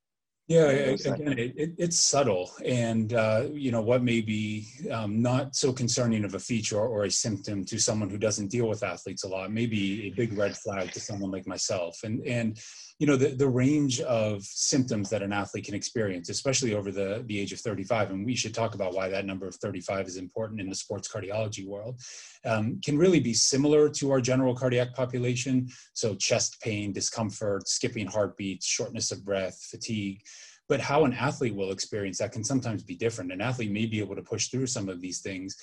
yeah, 0.50 0.66
again, 0.66 1.38
it, 1.38 1.54
it, 1.56 1.74
it's 1.78 2.00
subtle, 2.00 2.50
and 2.66 3.14
uh, 3.14 3.50
you 3.52 3.72
know 3.72 3.84
what 3.84 4.02
may 4.02 4.20
be 4.20 4.66
um, 4.92 5.22
not 5.22 5.56
so 5.56 5.72
concerning 5.72 6.24
of 6.26 6.34
a 6.34 6.40
feature 6.40 6.80
or 6.80 7.04
a 7.04 7.12
symptom 7.12 7.64
to 7.66 7.78
someone 7.78 8.10
who 8.10 8.18
doesn't 8.18 8.48
deal 8.48 8.68
with 8.68 8.82
athletes 8.82 9.24
a 9.24 9.28
lot, 9.28 9.52
may 9.52 9.68
be 9.68 10.08
a 10.08 10.10
big 10.10 10.36
red 10.36 10.58
flag 10.58 10.92
to 10.94 11.00
someone 11.00 11.30
like 11.30 11.46
myself. 11.46 12.00
And 12.04 12.26
and 12.26 12.58
you 13.00 13.08
know 13.08 13.16
the, 13.16 13.30
the 13.30 13.48
range 13.48 14.02
of 14.02 14.44
symptoms 14.44 15.10
that 15.10 15.24
an 15.24 15.34
athlete 15.34 15.66
can 15.66 15.74
experience 15.74 16.30
especially 16.30 16.76
over 16.76 16.92
the, 16.92 17.24
the 17.28 17.40
age 17.40 17.54
of 17.54 17.60
35 17.60 18.12
and 18.12 18.26
we 18.26 18.36
should 18.36 18.54
talk 18.54 18.76
about 18.76 18.94
why 18.94 19.10
that 19.10 19.26
number 19.26 19.48
of 19.48 19.56
35 19.56 20.06
is 20.06 20.18
important 20.18 20.60
in 20.60 20.70
the 20.70 20.76
sports 20.76 21.08
cardiology 21.08 21.66
world 21.66 22.00
um, 22.46 22.80
can 22.84 22.98
really 22.98 23.20
be 23.20 23.34
similar 23.34 23.90
to 23.90 24.12
our 24.12 24.22
general 24.22 24.56
cardiac 24.56 24.94
population. 24.94 25.68
So 25.94 26.16
chest 26.16 26.62
pain 26.62 26.94
discomfort 26.94 27.68
skipping 27.68 28.08
heartbeats 28.08 28.66
shortness 28.66 29.12
of 29.12 29.26
breath 29.26 29.68
fatigue. 29.70 30.22
But 30.68 30.80
how 30.80 31.04
an 31.04 31.14
athlete 31.14 31.56
will 31.56 31.72
experience 31.72 32.20
that 32.20 32.32
can 32.32 32.44
sometimes 32.44 32.84
be 32.84 32.96
different. 32.96 33.32
An 33.32 33.42
athlete 33.42 33.72
may 33.72 33.88
be 33.88 34.00
able 34.00 34.16
to 34.16 34.22
push 34.22 34.50
through 34.50 34.68
some 34.68 34.88
of 34.88 35.02
these 35.02 35.20
things 35.20 35.58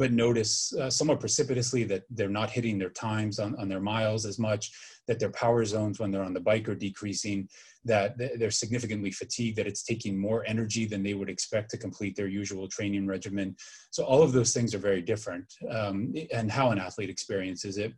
but 0.00 0.14
notice 0.14 0.74
uh, 0.76 0.88
somewhat 0.88 1.20
precipitously 1.20 1.84
that 1.84 2.04
they're 2.08 2.30
not 2.30 2.48
hitting 2.48 2.78
their 2.78 2.88
times 2.88 3.38
on, 3.38 3.54
on 3.56 3.68
their 3.68 3.80
miles 3.80 4.24
as 4.24 4.38
much, 4.38 4.72
that 5.06 5.20
their 5.20 5.30
power 5.32 5.62
zones 5.62 6.00
when 6.00 6.10
they're 6.10 6.24
on 6.24 6.32
the 6.32 6.40
bike 6.40 6.66
are 6.70 6.74
decreasing, 6.74 7.46
that 7.84 8.16
they're 8.16 8.50
significantly 8.50 9.10
fatigued, 9.10 9.58
that 9.58 9.66
it's 9.66 9.82
taking 9.82 10.18
more 10.18 10.42
energy 10.46 10.86
than 10.86 11.02
they 11.02 11.12
would 11.12 11.28
expect 11.28 11.68
to 11.70 11.76
complete 11.76 12.16
their 12.16 12.28
usual 12.28 12.66
training 12.66 13.06
regimen. 13.06 13.54
So 13.90 14.02
all 14.02 14.22
of 14.22 14.32
those 14.32 14.54
things 14.54 14.74
are 14.74 14.78
very 14.78 15.02
different 15.02 15.44
um, 15.70 16.14
and 16.32 16.50
how 16.50 16.70
an 16.70 16.78
athlete 16.78 17.10
experiences 17.10 17.76
it 17.76 17.92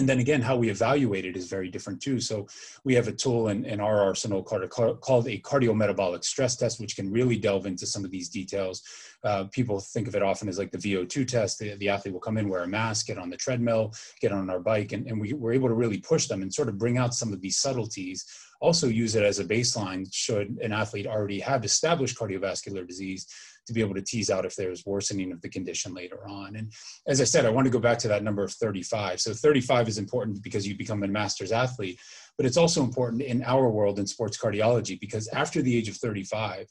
and 0.00 0.08
then 0.08 0.18
again, 0.18 0.40
how 0.40 0.56
we 0.56 0.70
evaluate 0.70 1.26
it 1.26 1.36
is 1.36 1.46
very 1.46 1.68
different 1.68 2.00
too. 2.00 2.20
So 2.20 2.46
we 2.84 2.94
have 2.94 3.08
a 3.08 3.12
tool 3.12 3.48
in, 3.48 3.66
in 3.66 3.80
our 3.80 4.00
arsenal 4.00 4.42
called 4.42 4.62
a, 4.62 4.68
called 4.68 5.28
a 5.28 5.38
cardiometabolic 5.40 6.24
stress 6.24 6.56
test, 6.56 6.80
which 6.80 6.96
can 6.96 7.12
really 7.12 7.36
delve 7.36 7.66
into 7.66 7.86
some 7.86 8.04
of 8.04 8.10
these 8.10 8.30
details. 8.30 8.82
Uh, 9.22 9.44
people 9.52 9.80
think 9.80 10.08
of 10.08 10.14
it 10.14 10.22
often 10.22 10.48
as 10.48 10.58
like 10.58 10.70
the 10.70 10.78
VO2 10.78 11.26
test. 11.26 11.58
The, 11.58 11.74
the, 11.76 11.88
athlete 11.88 12.14
will 12.14 12.20
come 12.20 12.38
in, 12.38 12.48
wear 12.48 12.62
a 12.62 12.68
mask, 12.68 13.06
get 13.06 13.18
on 13.18 13.28
the 13.28 13.36
treadmill, 13.36 13.92
get 14.20 14.32
on 14.32 14.48
our 14.48 14.60
bike, 14.60 14.92
and, 14.92 15.06
and 15.06 15.20
we, 15.20 15.32
we're 15.32 15.52
able 15.52 15.68
to 15.68 15.74
really 15.74 15.98
push 15.98 16.26
them 16.26 16.42
and 16.42 16.52
sort 16.52 16.68
of 16.68 16.78
bring 16.78 16.96
out 16.96 17.14
some 17.14 17.32
of 17.32 17.40
these 17.40 17.58
subtleties. 17.58 18.24
Also 18.60 18.88
use 18.88 19.14
it 19.14 19.24
as 19.24 19.38
a 19.38 19.44
baseline 19.44 20.06
should 20.12 20.58
an 20.62 20.72
athlete 20.72 21.06
already 21.06 21.40
have 21.40 21.64
established 21.64 22.18
cardiovascular 22.18 22.86
disease 22.86 23.26
to 23.66 23.72
be 23.72 23.80
able 23.80 23.94
to 23.94 24.02
tease 24.02 24.30
out 24.30 24.44
if 24.44 24.56
there's 24.56 24.84
worsening 24.84 25.32
of 25.32 25.40
the 25.42 25.48
condition 25.48 25.94
later 25.94 26.26
on. 26.26 26.56
And 26.56 26.72
as 27.06 27.20
I 27.20 27.24
said, 27.24 27.46
I 27.46 27.50
want 27.50 27.66
to 27.66 27.70
go 27.70 27.78
back 27.78 27.98
to 27.98 28.08
that 28.08 28.22
number 28.22 28.42
of 28.42 28.52
35. 28.52 29.20
So 29.20 29.32
35 29.32 29.88
is 29.88 29.98
important 29.98 30.42
because 30.42 30.66
you 30.66 30.76
become 30.76 31.02
a 31.02 31.08
master's 31.08 31.52
athlete, 31.52 32.00
but 32.36 32.46
it's 32.46 32.56
also 32.56 32.82
important 32.82 33.22
in 33.22 33.42
our 33.44 33.70
world 33.70 33.98
in 33.98 34.06
sports 34.06 34.36
cardiology 34.36 34.98
because 34.98 35.28
after 35.28 35.62
the 35.62 35.76
age 35.76 35.88
of 35.88 35.96
35, 35.96 36.66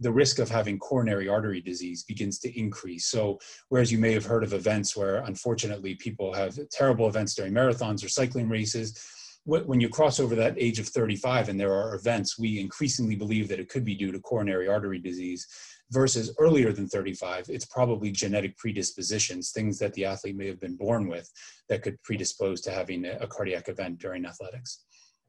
the 0.00 0.12
risk 0.12 0.38
of 0.38 0.50
having 0.50 0.78
coronary 0.78 1.28
artery 1.28 1.60
disease 1.60 2.02
begins 2.02 2.38
to 2.40 2.58
increase. 2.58 3.06
So, 3.06 3.38
whereas 3.68 3.92
you 3.92 3.98
may 3.98 4.12
have 4.12 4.24
heard 4.24 4.44
of 4.44 4.52
events 4.52 4.96
where 4.96 5.18
unfortunately 5.18 5.94
people 5.94 6.32
have 6.34 6.58
terrible 6.70 7.08
events 7.08 7.34
during 7.34 7.52
marathons 7.52 8.04
or 8.04 8.08
cycling 8.08 8.48
races, 8.48 8.98
when 9.46 9.78
you 9.78 9.90
cross 9.90 10.20
over 10.20 10.34
that 10.34 10.54
age 10.56 10.78
of 10.78 10.88
35 10.88 11.50
and 11.50 11.60
there 11.60 11.74
are 11.74 11.94
events, 11.94 12.38
we 12.38 12.58
increasingly 12.58 13.14
believe 13.14 13.46
that 13.48 13.60
it 13.60 13.68
could 13.68 13.84
be 13.84 13.94
due 13.94 14.10
to 14.10 14.18
coronary 14.18 14.68
artery 14.68 14.98
disease 14.98 15.46
versus 15.90 16.34
earlier 16.38 16.72
than 16.72 16.88
35, 16.88 17.50
it's 17.50 17.66
probably 17.66 18.10
genetic 18.10 18.56
predispositions, 18.56 19.50
things 19.50 19.78
that 19.78 19.92
the 19.94 20.04
athlete 20.04 20.36
may 20.36 20.46
have 20.46 20.60
been 20.60 20.76
born 20.76 21.08
with 21.08 21.30
that 21.68 21.82
could 21.82 22.02
predispose 22.02 22.60
to 22.62 22.70
having 22.70 23.04
a, 23.04 23.26
cardiac 23.26 23.68
event 23.68 23.98
during 23.98 24.24
athletics. 24.24 24.84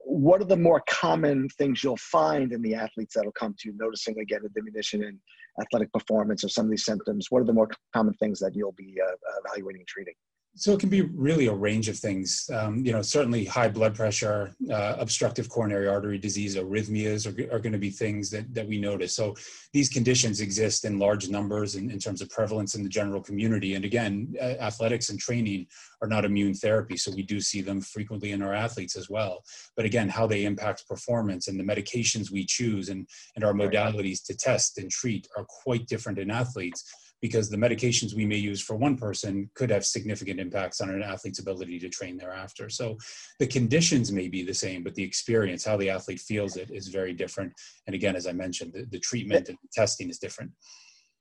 What 0.05 0.39
are 0.39 0.45
the 0.45 0.55
more 0.55 0.83
common 0.88 1.50
things 1.50 1.83
you'll 1.83 1.97
find 1.97 2.53
in 2.53 2.62
the 2.62 2.75
athletes 2.75 3.15
that'll 3.15 3.31
come 3.31 3.55
to 3.59 3.69
you 3.69 3.75
noticing 3.77 4.19
again 4.19 4.41
a 4.45 4.50
diminution 4.50 5.03
in 5.03 5.19
athletic 5.59 5.91
performance 5.91 6.43
or 6.43 6.50
some 6.50 6.65
of 6.65 6.71
these 6.71 6.85
symptoms? 6.85 7.27
What 7.29 7.41
are 7.41 7.45
the 7.45 7.53
more 7.53 7.69
common 7.93 8.13
things 8.15 8.39
that 8.39 8.55
you'll 8.55 8.74
be 8.74 8.95
uh, 9.03 9.15
evaluating 9.43 9.81
and 9.81 9.88
treating? 9.88 10.13
So 10.57 10.71
it 10.71 10.79
can 10.79 10.88
be 10.88 11.01
really 11.01 11.47
a 11.47 11.53
range 11.53 11.89
of 11.89 12.00
things. 12.00 12.50
Um, 12.53 12.85
you 12.85 12.93
know, 12.93 13.01
certainly 13.01 13.43
high 13.43 13.67
blood 13.67 13.93
pressure, 13.93 14.53
uh, 14.71 14.95
obstructive 14.97 15.50
coronary 15.50 15.89
artery 15.89 16.17
disease, 16.17 16.55
arrhythmias 16.55 17.27
are, 17.27 17.53
are 17.53 17.59
going 17.59 17.74
to 17.74 17.77
be 17.77 17.89
things 17.89 18.29
that, 18.29 18.53
that 18.53 18.65
we 18.65 18.79
notice. 18.79 19.13
So 19.13 19.35
these 19.74 19.89
conditions 19.89 20.39
exist 20.39 20.85
in 20.85 20.97
large 20.97 21.27
numbers 21.27 21.75
in, 21.75 21.91
in 21.91 22.00
terms 22.00 22.21
of 22.21 22.29
prevalence 22.29 22.74
in 22.75 22.83
the 22.83 22.89
general 22.89 23.21
community. 23.21 23.75
And 23.75 23.83
again, 23.83 24.33
athletics 24.39 25.09
and 25.09 25.19
training 25.19 25.67
are 26.01 26.07
not 26.07 26.24
immune 26.24 26.53
therapy. 26.53 26.95
So 26.95 27.12
we 27.12 27.24
do 27.24 27.41
see 27.41 27.62
them 27.62 27.81
frequently 27.81 28.31
in 28.31 28.41
our 28.41 28.53
athletes 28.53 28.95
as 28.95 29.09
well. 29.09 29.43
But 29.75 29.85
again, 29.85 30.07
how 30.07 30.25
they 30.25 30.45
impact 30.45 30.88
performance 30.88 31.50
and 31.50 31.59
the 31.59 31.65
medications 31.65 32.31
we 32.31 32.45
choose 32.45 32.88
and, 32.88 33.05
and 33.35 33.43
our 33.43 33.53
modalities 33.53 34.24
to 34.27 34.38
test 34.38 34.77
and 34.77 34.89
treat 34.89 35.27
are 35.35 35.43
quite 35.43 35.85
different 35.88 36.17
in 36.17 36.31
athletes 36.31 36.89
because 37.25 37.50
the 37.50 37.58
medications 37.58 38.13
we 38.13 38.24
may 38.24 38.36
use 38.36 38.62
for 38.62 38.75
one 38.75 38.96
person 38.96 39.50
could 39.55 39.72
have 39.72 39.84
significant 39.84 40.39
impacts 40.39 40.79
on 40.79 40.91
an 40.91 41.01
athlete's 41.01 41.39
ability 41.39 41.79
to 41.79 41.89
train 41.89 42.15
thereafter. 42.17 42.70
So 42.70 43.00
the 43.39 43.48
conditions 43.48 44.12
may 44.12 44.27
be 44.27 44.44
the 44.44 44.53
same, 44.53 44.84
but 44.84 44.94
the 44.94 45.01
experience, 45.01 45.65
how 45.65 45.75
the 45.75 45.89
athlete 45.89 46.20
feels 46.20 46.55
it, 46.55 46.70
is 46.70 46.89
very 46.89 47.13
different. 47.13 47.51
And 47.88 47.96
again, 47.96 48.15
as 48.15 48.27
I 48.27 48.32
mentioned, 48.32 48.74
the, 48.74 48.86
the 48.91 49.00
treatment 49.00 49.50
and 49.50 49.58
testing 49.74 50.08
is 50.08 50.20
different. 50.20 50.51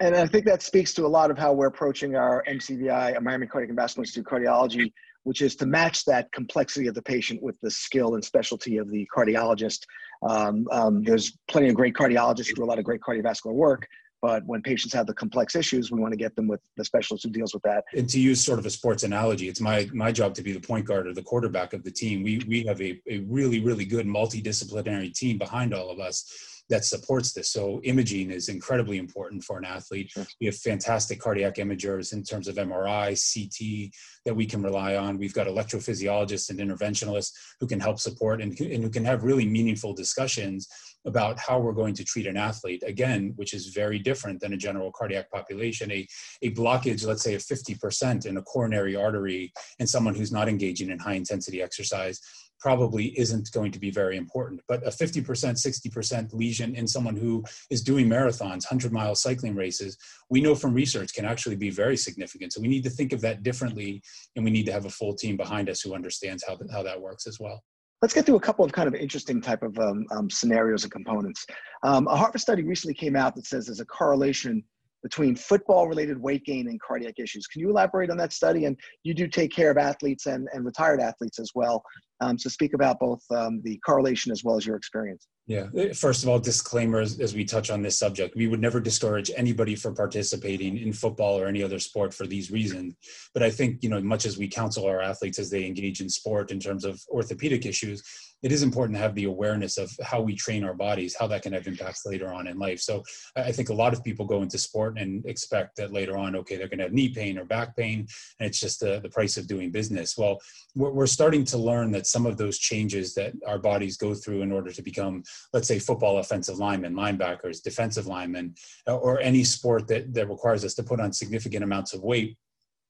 And 0.01 0.15
I 0.15 0.27
think 0.27 0.45
that 0.45 0.63
speaks 0.63 0.93
to 0.95 1.07
a 1.07 1.13
lot 1.19 1.31
of 1.31 1.39
how 1.39 1.55
we're 1.55 1.69
approaching 1.69 2.17
our 2.17 2.45
MCVI, 2.47 3.23
Miami 3.23 3.47
Cardiac 3.47 3.71
and 3.71 3.79
Vascular 3.79 4.03
Institute 4.03 4.27
cardiology, 4.27 4.93
which 5.23 5.41
is 5.41 5.57
to 5.57 5.65
match 5.65 6.05
that 6.05 6.31
complexity 6.33 6.87
of 6.87 6.95
the 6.95 7.01
patient 7.01 7.43
with 7.43 7.59
the 7.63 7.71
skill 7.71 8.15
and 8.15 8.23
specialty 8.23 8.77
of 8.77 8.91
the 8.91 9.09
cardiologist. 9.17 9.87
Um, 10.29 10.67
um, 10.71 11.03
there's 11.03 11.39
plenty 11.49 11.71
of 11.71 11.75
great 11.75 11.95
cardiologists 11.95 12.49
who 12.49 12.57
do 12.57 12.65
a 12.65 12.67
lot 12.67 12.79
of 12.79 12.85
great 12.85 13.01
cardiovascular 13.01 13.55
work, 13.55 13.89
but 14.25 14.43
when 14.47 14.63
patients 14.63 14.95
have 14.95 15.07
the 15.07 15.13
complex 15.13 15.55
issues, 15.55 15.93
we 15.93 16.01
want 16.01 16.11
to 16.11 16.17
get 16.17 16.35
them 16.35 16.49
with 16.49 16.61
the 16.79 16.85
specialist 16.87 17.25
who 17.25 17.31
deals 17.31 17.53
with 17.53 17.63
that. 17.65 17.85
And 17.93 18.09
to 18.09 18.19
use 18.19 18.43
sort 18.43 18.59
of 18.59 18.65
a 18.65 18.71
sports 18.71 19.03
analogy, 19.03 19.51
it's 19.51 19.61
my 19.61 19.87
my 19.93 20.13
job 20.13 20.33
to 20.37 20.43
be 20.43 20.53
the 20.55 20.67
point 20.67 20.87
guard 20.87 21.07
or 21.07 21.13
the 21.13 21.23
quarterback 21.23 21.75
of 21.75 21.85
the 21.85 21.91
team. 21.91 22.23
We 22.23 22.43
we 22.49 22.65
have 22.65 22.81
a, 22.81 22.99
a 23.07 23.19
really, 23.29 23.61
really 23.61 23.85
good 23.85 24.07
multidisciplinary 24.07 25.13
team 25.13 25.37
behind 25.37 25.75
all 25.75 25.91
of 25.91 26.01
us 26.01 26.54
that 26.71 26.85
supports 26.85 27.33
this. 27.33 27.51
So 27.51 27.81
imaging 27.85 28.31
is 28.31 28.49
incredibly 28.49 28.99
important 28.99 29.45
for 29.45 29.59
an 29.59 29.65
athlete. 29.65 30.11
Sure. 30.11 30.27
We 30.41 30.47
have 30.47 30.57
fantastic 30.57 31.21
cardiac 31.21 31.57
imagers 31.57 32.13
in 32.13 32.23
terms 32.23 32.49
of 32.49 32.57
MRI, 32.57 33.15
CT 33.15 33.93
that 34.25 34.35
we 34.35 34.47
can 34.47 34.63
rely 34.63 34.97
on. 34.97 35.19
We've 35.19 35.35
got 35.35 35.47
electrophysiologists 35.47 36.51
and 36.51 36.59
interventionalists 36.59 37.33
who 37.61 37.67
can 37.67 37.81
help 37.81 38.01
support 38.01 38.41
and, 38.41 38.59
and 38.61 38.83
who 38.83 38.91
can 38.91 39.05
have 39.05 39.25
really 39.25 39.47
meaningful 39.47 39.93
discussions 39.93 40.69
about 41.07 41.39
how 41.39 41.59
we're 41.59 41.73
going 41.73 41.95
to 41.95 42.05
treat 42.05 42.27
an 42.27 42.39
athlete, 42.39 42.83
again, 42.87 43.35
which 43.37 43.53
is 43.53 43.67
very 43.67 43.99
different 43.99 44.41
than 44.41 44.55
a 44.55 44.57
general 44.57 44.91
cardiac 44.91 45.31
population. 45.31 45.93
A, 45.93 46.07
a 46.41 46.51
blockage, 46.53 47.07
let's 47.07 47.23
say, 47.23 47.35
of 47.35 47.43
50% 47.43 48.25
in 48.25 48.39
a 48.39 48.43
coronary 48.43 48.97
artery 48.97 49.53
in 49.79 49.87
someone 49.87 50.15
who's 50.15 50.33
not 50.33 50.49
engaging 50.49 50.91
in 50.91 50.99
high 50.99 51.15
intensity 51.15 51.61
exercise 51.61 52.21
probably 52.65 53.09
isn't 53.19 53.53
going 53.53 53.71
to 53.71 53.79
be 53.79 53.91
very 53.91 54.17
important. 54.17 54.59
But 54.67 54.83
a 54.87 54.91
50%, 54.91 55.23
60% 55.23 56.33
lesion 56.33 56.75
in 56.75 56.89
someone 56.89 57.15
who 57.15 57.45
is 57.69 57.83
doing 57.83 58.09
marathons, 58.09 58.65
100 58.65 58.91
mile 58.91 59.15
cycling 59.15 59.55
races, 59.55 59.99
we 60.31 60.41
know 60.41 60.55
from 60.55 60.73
research 60.73 61.13
can 61.13 61.27
actually 61.27 61.57
be 61.57 61.69
very 61.69 61.95
significant. 61.95 62.55
So 62.55 62.63
we 62.63 62.69
need 62.69 62.83
to 62.85 62.89
think 62.89 63.13
of 63.13 63.21
that 63.21 63.43
differently, 63.43 64.03
and 64.35 64.43
we 64.47 64.51
need 64.51 64.65
to 64.65 64.73
have 64.73 64.87
a 64.87 64.91
full 64.91 65.15
team 65.15 65.37
behind 65.37 65.69
us 65.69 65.83
who 65.83 65.95
understands 65.95 66.43
how, 66.49 66.57
how 66.73 66.83
that 66.83 66.99
works 66.99 67.27
as 67.27 67.39
well. 67.39 67.63
Let's 68.01 68.15
get 68.15 68.25
through 68.25 68.37
a 68.37 68.41
couple 68.41 68.65
of 68.65 68.73
kind 68.73 68.89
of 68.89 68.95
interesting 68.95 69.43
type 69.43 69.63
of 69.63 69.79
um, 69.79 70.07
um, 70.11 70.31
scenarios 70.31 70.85
and 70.85 70.93
components. 70.93 71.45
Um, 71.83 72.07
a 72.07 72.17
Harvard 72.17 72.41
study 72.41 72.63
recently 72.63 72.95
came 72.95 73.15
out 73.15 73.35
that 73.35 73.45
says 73.45 73.67
there's 73.67 73.81
a 73.81 73.85
correlation 73.85 74.65
between 75.03 75.37
football 75.37 75.87
related 75.87 76.19
weight 76.19 76.45
gain 76.47 76.67
and 76.67 76.81
cardiac 76.81 77.15
issues. 77.19 77.47
Can 77.47 77.61
you 77.61 77.69
elaborate 77.69 78.11
on 78.11 78.17
that 78.17 78.33
study? 78.33 78.65
And 78.65 78.77
you 79.03 79.13
do 79.13 79.29
take 79.29 79.53
care 79.53 79.71
of 79.71 79.77
athletes 79.77 80.25
and, 80.25 80.49
and 80.55 80.65
retired 80.65 80.99
athletes 80.99 81.39
as 81.39 81.51
well. 81.55 81.85
Um, 82.21 82.39
so 82.39 82.49
speak 82.49 82.75
about 82.75 82.99
both 83.01 83.23
um, 83.31 83.61
the 83.65 83.79
correlation 83.85 84.31
as 84.33 84.45
well 84.45 84.57
as 84.57 84.65
your 84.65 84.77
experience. 84.77 85.27
Yeah. 85.47 85.67
First 85.95 86.23
of 86.23 86.31
all, 86.31 86.39
disclaimers 86.39 87.21
as 87.21 87.35
we 87.35 87.45
touch 87.45 87.71
on 87.71 87.83
this 87.83 87.99
subject. 87.99 88.35
We 88.35 88.47
would 88.47 88.61
never 88.61 88.81
discourage 88.81 89.31
anybody 89.37 89.75
from 89.77 89.95
participating 89.95 90.79
in 90.79 90.93
football 90.93 91.39
or 91.39 91.47
any 91.47 91.63
other 91.63 91.79
sport 91.79 92.15
for 92.15 92.27
these 92.27 92.51
reasons. 92.51 92.95
But 93.35 93.43
I 93.43 93.51
think, 93.51 93.83
you 93.83 93.91
know, 93.91 94.01
much 94.01 94.25
as 94.25 94.39
we 94.39 94.49
counsel 94.49 94.87
our 94.87 95.03
athletes 95.03 95.39
as 95.39 95.51
they 95.51 95.67
engage 95.67 96.01
in 96.01 96.09
sport 96.09 96.51
in 96.51 96.61
terms 96.61 96.85
of 96.87 96.99
orthopedic 97.11 97.67
issues, 97.67 98.03
it 98.45 98.53
is 98.53 98.63
important 98.63 98.95
to 98.95 99.01
have 99.01 99.15
the 99.15 99.25
awareness 99.25 99.79
of 99.79 99.91
how 100.03 100.21
we 100.21 100.35
train 100.35 100.65
our 100.65 100.75
bodies, 100.75 101.17
how 101.19 101.27
that 101.27 101.41
can 101.41 101.55
have 101.55 101.67
impacts 101.67 102.05
later 102.05 102.31
on 102.31 102.47
in 102.47 102.59
life. 102.59 102.79
So 102.79 103.03
I 103.37 103.51
think 103.51 103.71
a 103.71 103.75
lot 103.75 103.95
of 103.95 104.05
people 104.05 104.27
go 104.27 104.43
into 104.43 104.59
sport 104.59 104.99
and 104.99 105.25
expect 105.25 105.77
that 105.77 105.95
later 105.95 106.19
on, 106.19 106.37
okay, 106.37 106.57
they're 106.57 106.69
going 106.69 106.79
to 106.79 106.85
have 106.85 106.93
knee 106.93 107.09
pain 107.09 107.39
or 107.39 107.47
back 107.47 107.75
pain, 107.75 108.07
and 108.39 108.47
it's 108.47 108.61
just 108.61 108.81
the, 108.81 109.01
the 109.01 109.09
price 109.09 109.39
of 109.39 109.49
doing 109.49 109.71
business. 109.71 110.19
Well, 110.19 110.39
we're, 110.75 111.07
starting 111.15 111.45
to 111.45 111.59
learn 111.59 111.93
that 111.93 112.07
some 112.07 112.27
of 112.27 112.37
those 112.37 112.59
changes 112.59 113.15
that 113.15 113.33
our 113.47 113.59
bodies 113.59 113.97
go 113.97 114.15
through 114.15 114.43
in 114.43 114.51
order 114.51 114.73
to 114.73 114.83
become, 114.83 115.23
let's 115.53 115.69
say, 115.69 115.79
football 115.79 116.19
offensive 116.19 116.59
linemen, 116.59 116.95
linebackers, 116.95 117.63
defensive 117.63 118.07
linemen, 118.07 118.55
or 118.87 119.21
any 119.21 119.45
sport 119.45 119.87
that, 119.89 120.13
that 120.13 120.29
requires 120.29 120.65
us 120.65 120.75
to 120.75 120.83
put 120.83 121.01
on 121.01 121.13
significant 121.13 121.63
amounts 121.65 121.95
of 121.95 122.03
weight 122.03 122.37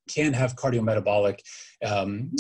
can 0.09 0.33
have 0.33 0.55
cardiometabolic 0.57 1.39
um, 1.85 2.31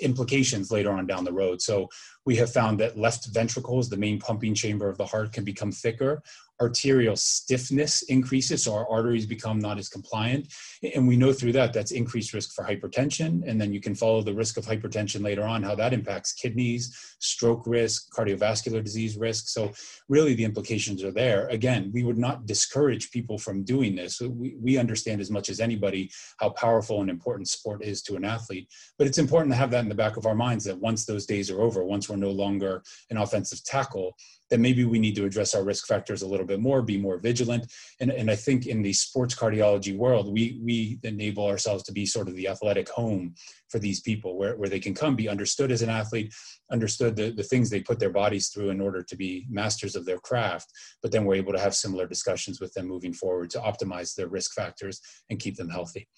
implications 0.00 0.70
later 0.70 0.90
on 0.90 1.06
down 1.06 1.24
the 1.24 1.32
road. 1.32 1.60
So 1.62 1.88
we 2.24 2.36
have 2.36 2.52
found 2.52 2.80
that 2.80 2.98
left 2.98 3.26
ventricles, 3.28 3.88
the 3.88 3.96
main 3.96 4.18
pumping 4.18 4.54
chamber 4.54 4.88
of 4.88 4.98
the 4.98 5.06
heart, 5.06 5.32
can 5.32 5.44
become 5.44 5.72
thicker 5.72 6.22
arterial 6.60 7.16
stiffness 7.16 8.02
increases, 8.02 8.64
so 8.64 8.74
our 8.74 8.88
arteries 8.88 9.26
become 9.26 9.58
not 9.58 9.78
as 9.78 9.88
compliant. 9.88 10.52
And 10.94 11.06
we 11.06 11.16
know 11.16 11.32
through 11.32 11.52
that 11.52 11.72
that's 11.72 11.90
increased 11.90 12.32
risk 12.32 12.54
for 12.54 12.64
hypertension. 12.64 13.42
And 13.46 13.60
then 13.60 13.72
you 13.72 13.80
can 13.80 13.94
follow 13.94 14.22
the 14.22 14.34
risk 14.34 14.56
of 14.56 14.64
hypertension 14.64 15.22
later 15.22 15.44
on, 15.44 15.62
how 15.62 15.74
that 15.74 15.92
impacts 15.92 16.32
kidneys, 16.32 16.96
stroke 17.18 17.66
risk, 17.66 18.12
cardiovascular 18.12 18.82
disease 18.82 19.16
risk. 19.16 19.48
So, 19.48 19.72
really, 20.08 20.34
the 20.34 20.44
implications 20.44 21.02
are 21.02 21.10
there. 21.10 21.48
Again, 21.48 21.90
we 21.92 22.02
would 22.02 22.18
not 22.18 22.46
discourage 22.46 23.10
people 23.10 23.38
from 23.38 23.64
doing 23.64 23.94
this. 23.94 24.20
We, 24.20 24.56
we 24.60 24.78
understand 24.78 25.20
as 25.20 25.30
much 25.30 25.48
as 25.48 25.60
anybody 25.60 26.10
how 26.38 26.50
powerful 26.50 27.00
and 27.00 27.10
important 27.10 27.48
sport 27.48 27.84
is 27.84 28.02
to 28.02 28.16
an 28.16 28.24
athlete. 28.24 28.68
But 28.98 29.06
it's 29.06 29.18
important 29.18 29.52
to 29.52 29.56
have 29.56 29.70
that 29.70 29.82
in 29.82 29.88
the 29.88 29.94
back 29.94 30.16
of 30.16 30.26
our 30.26 30.34
minds 30.34 30.64
that 30.64 30.78
once 30.78 31.04
those 31.04 31.26
days 31.26 31.50
are 31.50 31.60
over, 31.60 31.84
once 31.84 32.08
we're 32.08 32.16
no 32.16 32.30
longer 32.30 32.82
an 33.10 33.18
offensive 33.18 33.62
tackle, 33.64 34.16
then 34.50 34.62
maybe 34.62 34.84
we 34.84 34.98
need 34.98 35.16
to 35.16 35.24
address 35.24 35.54
our 35.54 35.64
risk 35.64 35.86
factors 35.86 36.22
a 36.22 36.28
little 36.28 36.46
bit 36.46 36.60
more, 36.60 36.82
be 36.82 36.98
more 36.98 37.18
vigilant. 37.18 37.72
And, 38.00 38.10
and 38.10 38.30
I 38.30 38.36
think 38.36 38.66
in 38.66 38.82
the 38.82 38.92
sports 38.92 39.34
cardiology 39.34 39.96
world, 39.96 40.32
we, 40.32 40.60
we 40.62 40.98
enable 41.02 41.46
ourselves 41.46 41.82
to 41.84 41.92
be 41.92 42.06
sort 42.06 42.28
of 42.28 42.36
the 42.36 42.48
athletic 42.48 42.88
home 42.88 43.34
for 43.68 43.78
these 43.78 44.00
people 44.00 44.38
where, 44.38 44.56
where 44.56 44.68
they 44.68 44.80
can 44.80 44.94
come 44.94 45.16
be 45.16 45.28
understood 45.28 45.70
as 45.70 45.82
an 45.82 45.90
athlete, 45.90 46.32
understood 46.70 47.16
the, 47.16 47.30
the 47.30 47.42
things 47.42 47.68
they 47.68 47.80
put 47.80 47.98
their 47.98 48.10
bodies 48.10 48.48
through 48.48 48.70
in 48.70 48.80
order 48.80 49.02
to 49.02 49.16
be 49.16 49.46
masters 49.50 49.96
of 49.96 50.04
their 50.04 50.18
craft, 50.18 50.70
but 51.02 51.10
then 51.10 51.24
we're 51.24 51.34
able 51.34 51.52
to 51.52 51.60
have 51.60 51.74
similar 51.74 52.06
discussions 52.06 52.60
with 52.60 52.72
them 52.74 52.86
moving 52.86 53.12
forward 53.12 53.50
to 53.50 53.58
optimize 53.58 54.14
their 54.14 54.28
risk 54.28 54.54
factors 54.54 55.00
and 55.30 55.40
keep 55.40 55.56
them 55.56 55.68
healthy. 55.68 56.08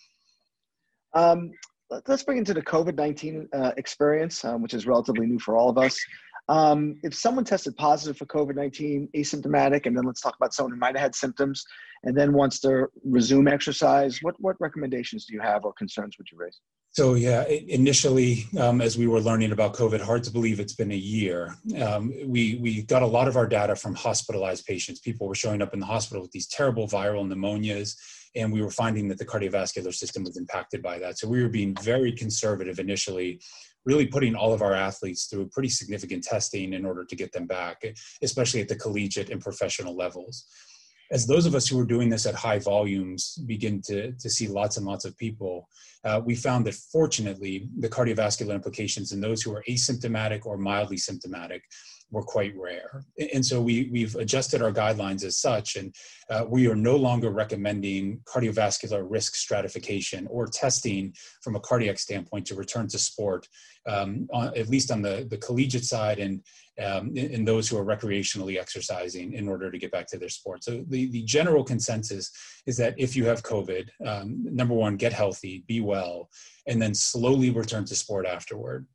Um, 1.14 1.52
let's 2.06 2.22
bring 2.22 2.38
into 2.38 2.54
the 2.54 2.62
COVID 2.62 2.96
19 2.96 3.48
uh, 3.52 3.72
experience, 3.76 4.44
um, 4.44 4.62
which 4.62 4.74
is 4.74 4.86
relatively 4.86 5.26
new 5.26 5.38
for 5.38 5.56
all 5.56 5.68
of 5.68 5.78
us. 5.78 5.98
Um, 6.48 6.98
if 7.02 7.14
someone 7.14 7.44
tested 7.44 7.76
positive 7.76 8.16
for 8.16 8.24
COVID 8.26 8.54
19, 8.54 9.08
asymptomatic, 9.14 9.86
and 9.86 9.96
then 9.96 10.04
let's 10.04 10.20
talk 10.20 10.34
about 10.36 10.54
someone 10.54 10.72
who 10.72 10.78
might 10.78 10.96
have 10.96 11.02
had 11.02 11.14
symptoms 11.14 11.64
and 12.04 12.16
then 12.16 12.32
wants 12.32 12.58
to 12.60 12.86
resume 13.04 13.48
exercise, 13.48 14.18
what, 14.22 14.34
what 14.38 14.56
recommendations 14.60 15.26
do 15.26 15.34
you 15.34 15.40
have 15.40 15.64
or 15.64 15.72
concerns 15.74 16.16
would 16.16 16.28
you 16.30 16.38
raise? 16.38 16.58
So, 16.92 17.14
yeah, 17.14 17.44
initially, 17.46 18.46
um, 18.58 18.80
as 18.80 18.96
we 18.96 19.06
were 19.06 19.20
learning 19.20 19.52
about 19.52 19.74
COVID, 19.74 20.00
hard 20.00 20.24
to 20.24 20.30
believe 20.30 20.58
it's 20.58 20.74
been 20.74 20.90
a 20.90 20.96
year. 20.96 21.54
Um, 21.80 22.12
we, 22.26 22.56
we 22.56 22.82
got 22.82 23.02
a 23.02 23.06
lot 23.06 23.28
of 23.28 23.36
our 23.36 23.46
data 23.46 23.76
from 23.76 23.94
hospitalized 23.94 24.64
patients. 24.64 25.00
People 25.00 25.28
were 25.28 25.34
showing 25.34 25.60
up 25.60 25.74
in 25.74 25.80
the 25.80 25.86
hospital 25.86 26.22
with 26.22 26.32
these 26.32 26.48
terrible 26.48 26.88
viral 26.88 27.30
pneumonias, 27.30 27.94
and 28.34 28.50
we 28.50 28.62
were 28.62 28.70
finding 28.70 29.06
that 29.08 29.18
the 29.18 29.26
cardiovascular 29.26 29.94
system 29.94 30.24
was 30.24 30.38
impacted 30.38 30.82
by 30.82 30.98
that. 30.98 31.18
So, 31.18 31.28
we 31.28 31.42
were 31.42 31.50
being 31.50 31.76
very 31.82 32.10
conservative 32.10 32.78
initially 32.78 33.40
really 33.88 34.06
putting 34.06 34.34
all 34.34 34.52
of 34.52 34.60
our 34.60 34.74
athletes 34.74 35.24
through 35.28 35.48
pretty 35.48 35.70
significant 35.70 36.22
testing 36.22 36.74
in 36.74 36.84
order 36.84 37.06
to 37.06 37.16
get 37.16 37.32
them 37.32 37.46
back, 37.46 37.82
especially 38.22 38.60
at 38.60 38.68
the 38.68 38.76
collegiate 38.76 39.30
and 39.30 39.40
professional 39.40 39.96
levels. 39.96 40.44
As 41.10 41.26
those 41.26 41.46
of 41.46 41.54
us 41.54 41.66
who 41.66 41.80
are 41.80 41.86
doing 41.86 42.10
this 42.10 42.26
at 42.26 42.34
high 42.34 42.58
volumes 42.58 43.38
begin 43.46 43.80
to, 43.86 44.12
to 44.12 44.28
see 44.28 44.46
lots 44.46 44.76
and 44.76 44.84
lots 44.84 45.06
of 45.06 45.16
people, 45.16 45.66
uh, 46.04 46.20
we 46.22 46.34
found 46.34 46.66
that 46.66 46.74
fortunately 46.74 47.66
the 47.78 47.88
cardiovascular 47.88 48.54
implications 48.54 49.12
in 49.12 49.22
those 49.22 49.40
who 49.40 49.54
are 49.54 49.64
asymptomatic 49.70 50.44
or 50.44 50.58
mildly 50.58 50.98
symptomatic 50.98 51.62
were 52.10 52.22
quite 52.22 52.54
rare. 52.56 53.04
And 53.34 53.44
so 53.44 53.60
we, 53.60 53.88
we've 53.92 54.14
adjusted 54.16 54.62
our 54.62 54.72
guidelines 54.72 55.24
as 55.24 55.38
such, 55.38 55.76
and 55.76 55.94
uh, 56.30 56.44
we 56.48 56.66
are 56.66 56.74
no 56.74 56.96
longer 56.96 57.30
recommending 57.30 58.20
cardiovascular 58.24 59.06
risk 59.08 59.34
stratification 59.34 60.26
or 60.30 60.46
testing 60.46 61.12
from 61.42 61.56
a 61.56 61.60
cardiac 61.60 61.98
standpoint 61.98 62.46
to 62.46 62.54
return 62.54 62.88
to 62.88 62.98
sport, 62.98 63.46
um, 63.86 64.26
on, 64.32 64.56
at 64.56 64.68
least 64.68 64.90
on 64.90 65.02
the, 65.02 65.26
the 65.30 65.36
collegiate 65.38 65.84
side 65.84 66.18
and 66.18 66.42
um, 66.82 67.08
in, 67.16 67.30
in, 67.32 67.44
those 67.44 67.68
who 67.68 67.76
are 67.76 67.84
recreationally 67.84 68.58
exercising 68.58 69.32
in 69.32 69.48
order 69.48 69.68
to 69.68 69.78
get 69.78 69.90
back 69.90 70.06
to 70.06 70.18
their 70.18 70.28
sport. 70.28 70.62
So 70.62 70.84
the, 70.88 71.10
the 71.10 71.24
general 71.24 71.64
consensus 71.64 72.30
is 72.66 72.76
that 72.76 72.94
if 72.96 73.16
you 73.16 73.24
have 73.26 73.42
COVID, 73.42 73.88
um, 74.06 74.44
number 74.44 74.74
one, 74.74 74.96
get 74.96 75.12
healthy, 75.12 75.64
be 75.66 75.80
well, 75.80 76.30
and 76.68 76.80
then 76.80 76.94
slowly 76.94 77.50
return 77.50 77.84
to 77.86 77.96
sport 77.96 78.26
afterward 78.26 78.86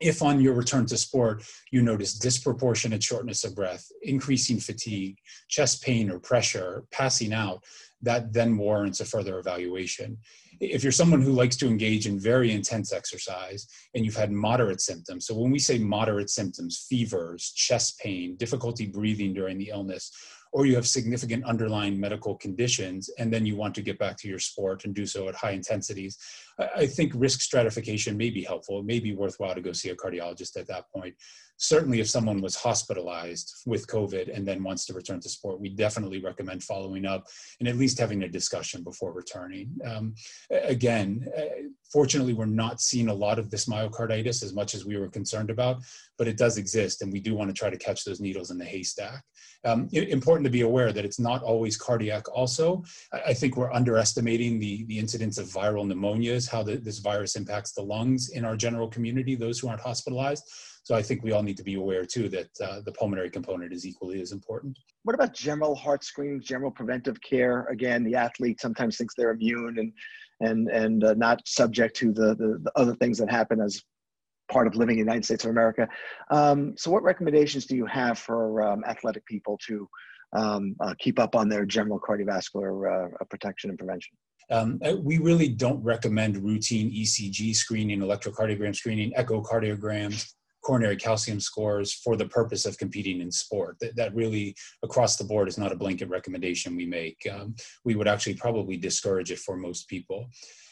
if 0.00 0.22
on 0.22 0.40
your 0.40 0.54
return 0.54 0.86
to 0.86 0.96
sport 0.96 1.44
you 1.70 1.82
notice 1.82 2.14
disproportionate 2.14 3.02
shortness 3.02 3.44
of 3.44 3.54
breath, 3.54 3.86
increasing 4.02 4.58
fatigue, 4.58 5.16
chest 5.48 5.82
pain 5.82 6.10
or 6.10 6.18
pressure, 6.18 6.84
passing 6.90 7.32
out, 7.32 7.62
that 8.02 8.32
then 8.32 8.56
warrants 8.56 9.00
a 9.00 9.04
further 9.04 9.38
evaluation. 9.38 10.18
If 10.60 10.82
you're 10.82 10.92
someone 10.92 11.22
who 11.22 11.32
likes 11.32 11.56
to 11.56 11.66
engage 11.66 12.06
in 12.06 12.20
very 12.20 12.52
intense 12.52 12.92
exercise 12.92 13.66
and 13.94 14.04
you've 14.04 14.16
had 14.16 14.30
moderate 14.30 14.80
symptoms, 14.80 15.26
so 15.26 15.34
when 15.34 15.50
we 15.50 15.58
say 15.58 15.78
moderate 15.78 16.30
symptoms, 16.30 16.86
fevers, 16.88 17.52
chest 17.56 17.98
pain, 17.98 18.36
difficulty 18.36 18.86
breathing 18.86 19.34
during 19.34 19.58
the 19.58 19.70
illness, 19.70 20.12
or 20.54 20.66
you 20.66 20.76
have 20.76 20.86
significant 20.86 21.44
underlying 21.44 21.98
medical 21.98 22.36
conditions 22.36 23.10
and 23.18 23.30
then 23.32 23.44
you 23.44 23.56
want 23.56 23.74
to 23.74 23.82
get 23.82 23.98
back 23.98 24.16
to 24.16 24.28
your 24.28 24.38
sport 24.38 24.84
and 24.84 24.94
do 24.94 25.04
so 25.04 25.28
at 25.28 25.34
high 25.34 25.50
intensities, 25.50 26.16
I 26.76 26.86
think 26.86 27.12
risk 27.16 27.40
stratification 27.40 28.16
may 28.16 28.30
be 28.30 28.44
helpful. 28.44 28.78
It 28.78 28.84
may 28.84 29.00
be 29.00 29.16
worthwhile 29.16 29.56
to 29.56 29.60
go 29.60 29.72
see 29.72 29.88
a 29.88 29.96
cardiologist 29.96 30.56
at 30.56 30.68
that 30.68 30.84
point. 30.94 31.16
Certainly, 31.64 32.00
if 32.00 32.10
someone 32.10 32.42
was 32.42 32.56
hospitalized 32.56 33.54
with 33.64 33.86
COVID 33.86 34.34
and 34.34 34.46
then 34.46 34.62
wants 34.62 34.84
to 34.84 34.92
return 34.92 35.18
to 35.20 35.30
sport, 35.30 35.60
we 35.60 35.70
definitely 35.70 36.20
recommend 36.20 36.62
following 36.62 37.06
up 37.06 37.26
and 37.58 37.66
at 37.66 37.76
least 37.76 37.98
having 37.98 38.22
a 38.22 38.28
discussion 38.28 38.82
before 38.82 39.14
returning. 39.14 39.74
Um, 39.82 40.14
again, 40.50 41.26
fortunately, 41.90 42.34
we're 42.34 42.44
not 42.44 42.82
seeing 42.82 43.08
a 43.08 43.14
lot 43.14 43.38
of 43.38 43.50
this 43.50 43.64
myocarditis 43.64 44.42
as 44.42 44.52
much 44.52 44.74
as 44.74 44.84
we 44.84 44.98
were 44.98 45.08
concerned 45.08 45.48
about, 45.48 45.78
but 46.18 46.28
it 46.28 46.36
does 46.36 46.58
exist, 46.58 47.00
and 47.00 47.10
we 47.10 47.18
do 47.18 47.34
want 47.34 47.48
to 47.48 47.58
try 47.58 47.70
to 47.70 47.78
catch 47.78 48.04
those 48.04 48.20
needles 48.20 48.50
in 48.50 48.58
the 48.58 48.64
haystack. 48.66 49.24
Um, 49.64 49.88
important 49.92 50.44
to 50.44 50.50
be 50.50 50.60
aware 50.60 50.92
that 50.92 51.06
it's 51.06 51.18
not 51.18 51.42
always 51.42 51.78
cardiac. 51.78 52.28
Also, 52.30 52.84
I, 53.10 53.32
think 53.32 53.56
we're 53.56 53.72
underestimating 53.72 54.58
the 54.58 54.84
the 54.84 54.98
incidence 54.98 55.38
of 55.38 55.46
viral 55.46 55.90
pneumonias, 55.90 56.46
how 56.46 56.62
the, 56.62 56.76
this 56.76 56.98
virus 56.98 57.36
impacts 57.36 57.72
the 57.72 57.82
lungs 57.82 58.28
in 58.30 58.44
our 58.44 58.56
general 58.56 58.88
community, 58.88 59.34
those 59.34 59.58
who 59.58 59.68
aren't 59.68 59.80
hospitalized. 59.80 60.44
So 60.84 60.94
I 60.94 61.02
think 61.02 61.22
we 61.22 61.32
all 61.32 61.42
need 61.42 61.56
to 61.56 61.62
be 61.62 61.74
aware 61.74 62.04
too 62.04 62.28
that 62.28 62.50
uh, 62.62 62.80
the 62.84 62.92
pulmonary 62.92 63.30
component 63.30 63.72
is 63.72 63.86
equally 63.86 64.20
as 64.20 64.32
important. 64.32 64.78
What 65.02 65.14
about 65.14 65.34
general 65.34 65.74
heart 65.74 66.04
screenings, 66.04 66.44
general 66.44 66.70
preventive 66.70 67.20
care? 67.22 67.64
Again, 67.70 68.04
the 68.04 68.14
athlete 68.14 68.60
sometimes 68.60 68.98
thinks 68.98 69.14
they're 69.16 69.32
immune 69.32 69.78
and 69.78 69.92
and 70.40 70.68
and 70.68 71.04
uh, 71.04 71.14
not 71.14 71.40
subject 71.46 71.96
to 71.96 72.12
the, 72.12 72.34
the, 72.34 72.60
the 72.62 72.72
other 72.76 72.94
things 72.96 73.18
that 73.18 73.30
happen 73.30 73.60
as 73.60 73.82
part 74.50 74.66
of 74.66 74.76
living 74.76 74.98
in 74.98 75.06
the 75.06 75.10
United 75.10 75.24
States 75.24 75.44
of 75.44 75.50
America. 75.50 75.88
Um, 76.30 76.74
so, 76.76 76.90
what 76.90 77.02
recommendations 77.02 77.64
do 77.64 77.76
you 77.76 77.86
have 77.86 78.18
for 78.18 78.62
um, 78.62 78.84
athletic 78.86 79.24
people 79.24 79.58
to 79.66 79.88
um, 80.34 80.76
uh, 80.80 80.94
keep 80.98 81.18
up 81.18 81.34
on 81.34 81.48
their 81.48 81.64
general 81.64 81.98
cardiovascular 81.98 83.06
uh, 83.20 83.24
protection 83.30 83.70
and 83.70 83.78
prevention? 83.78 84.16
Um, 84.50 84.78
uh, 84.84 84.96
we 84.96 85.16
really 85.16 85.48
don't 85.48 85.82
recommend 85.82 86.36
routine 86.36 86.92
ECG 86.92 87.56
screening, 87.56 88.00
electrocardiogram 88.00 88.76
screening, 88.76 89.12
echocardiograms, 89.12 90.34
coronary 90.64 90.96
calcium 90.96 91.40
scores 91.40 91.92
for 91.92 92.16
the 92.16 92.26
purpose 92.26 92.64
of 92.66 92.78
competing 92.78 93.20
in 93.20 93.30
sport. 93.30 93.76
That, 93.80 93.96
that 93.96 94.14
really, 94.14 94.56
across 94.82 95.16
the 95.16 95.24
board, 95.24 95.48
is 95.48 95.58
not 95.58 95.72
a 95.72 95.76
blanket 95.76 96.08
recommendation 96.08 96.74
we 96.74 96.86
make. 96.86 97.18
Um, 97.32 97.54
we 97.84 97.94
would 97.94 98.08
actually 98.08 98.34
probably 98.34 98.76
discourage 98.76 99.30
it 99.30 99.38
for 99.38 99.56
most 99.56 99.88
people. 99.88 100.28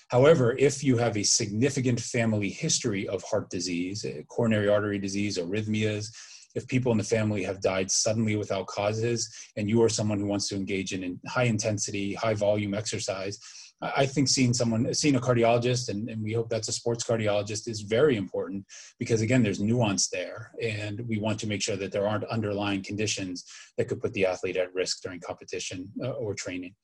However, 0.08 0.56
if 0.58 0.84
you 0.84 0.98
have 0.98 1.16
a 1.16 1.22
significant 1.22 1.98
family 1.98 2.50
history 2.50 3.08
of 3.08 3.22
heart 3.22 3.48
disease, 3.48 4.04
uh, 4.04 4.22
coronary 4.28 4.68
artery 4.68 4.98
disease, 4.98 5.38
arrhythmias, 5.38 6.08
if 6.54 6.68
people 6.68 6.92
in 6.92 6.98
the 6.98 7.04
family 7.04 7.42
have 7.42 7.62
died 7.62 7.90
suddenly 7.90 8.36
without 8.36 8.66
causes, 8.66 9.34
and 9.56 9.70
you 9.70 9.82
are 9.82 9.88
someone 9.88 10.18
who 10.18 10.26
wants 10.26 10.48
to 10.48 10.56
engage 10.56 10.92
in 10.92 11.18
high 11.26 11.44
intensity, 11.44 12.12
high 12.12 12.34
volume 12.34 12.74
exercise, 12.74 13.38
I 13.82 14.06
think 14.06 14.28
seeing 14.28 14.54
someone, 14.54 14.94
seeing 14.94 15.16
a 15.16 15.20
cardiologist, 15.20 15.88
and, 15.88 16.08
and, 16.08 16.22
we 16.22 16.32
hope 16.32 16.48
that's 16.48 16.68
a 16.68 16.72
sports 16.72 17.02
cardiologist, 17.02 17.68
is 17.68 17.80
very 17.80 18.16
important 18.16 18.64
because, 18.98 19.22
again, 19.22 19.42
there's 19.42 19.60
nuance 19.60 20.08
there. 20.08 20.52
And 20.62 21.00
we 21.08 21.18
want 21.18 21.40
to 21.40 21.48
make 21.48 21.62
sure 21.62 21.76
that 21.76 21.90
there 21.90 22.06
aren't 22.06 22.24
underlying 22.24 22.84
conditions 22.84 23.44
that 23.76 23.88
could 23.88 24.00
put 24.00 24.12
the 24.12 24.24
athlete 24.24 24.56
at 24.56 24.72
risk 24.72 25.02
during 25.02 25.18
competition 25.18 25.90
uh, 26.02 26.10
or 26.10 26.32
training. 26.32 26.74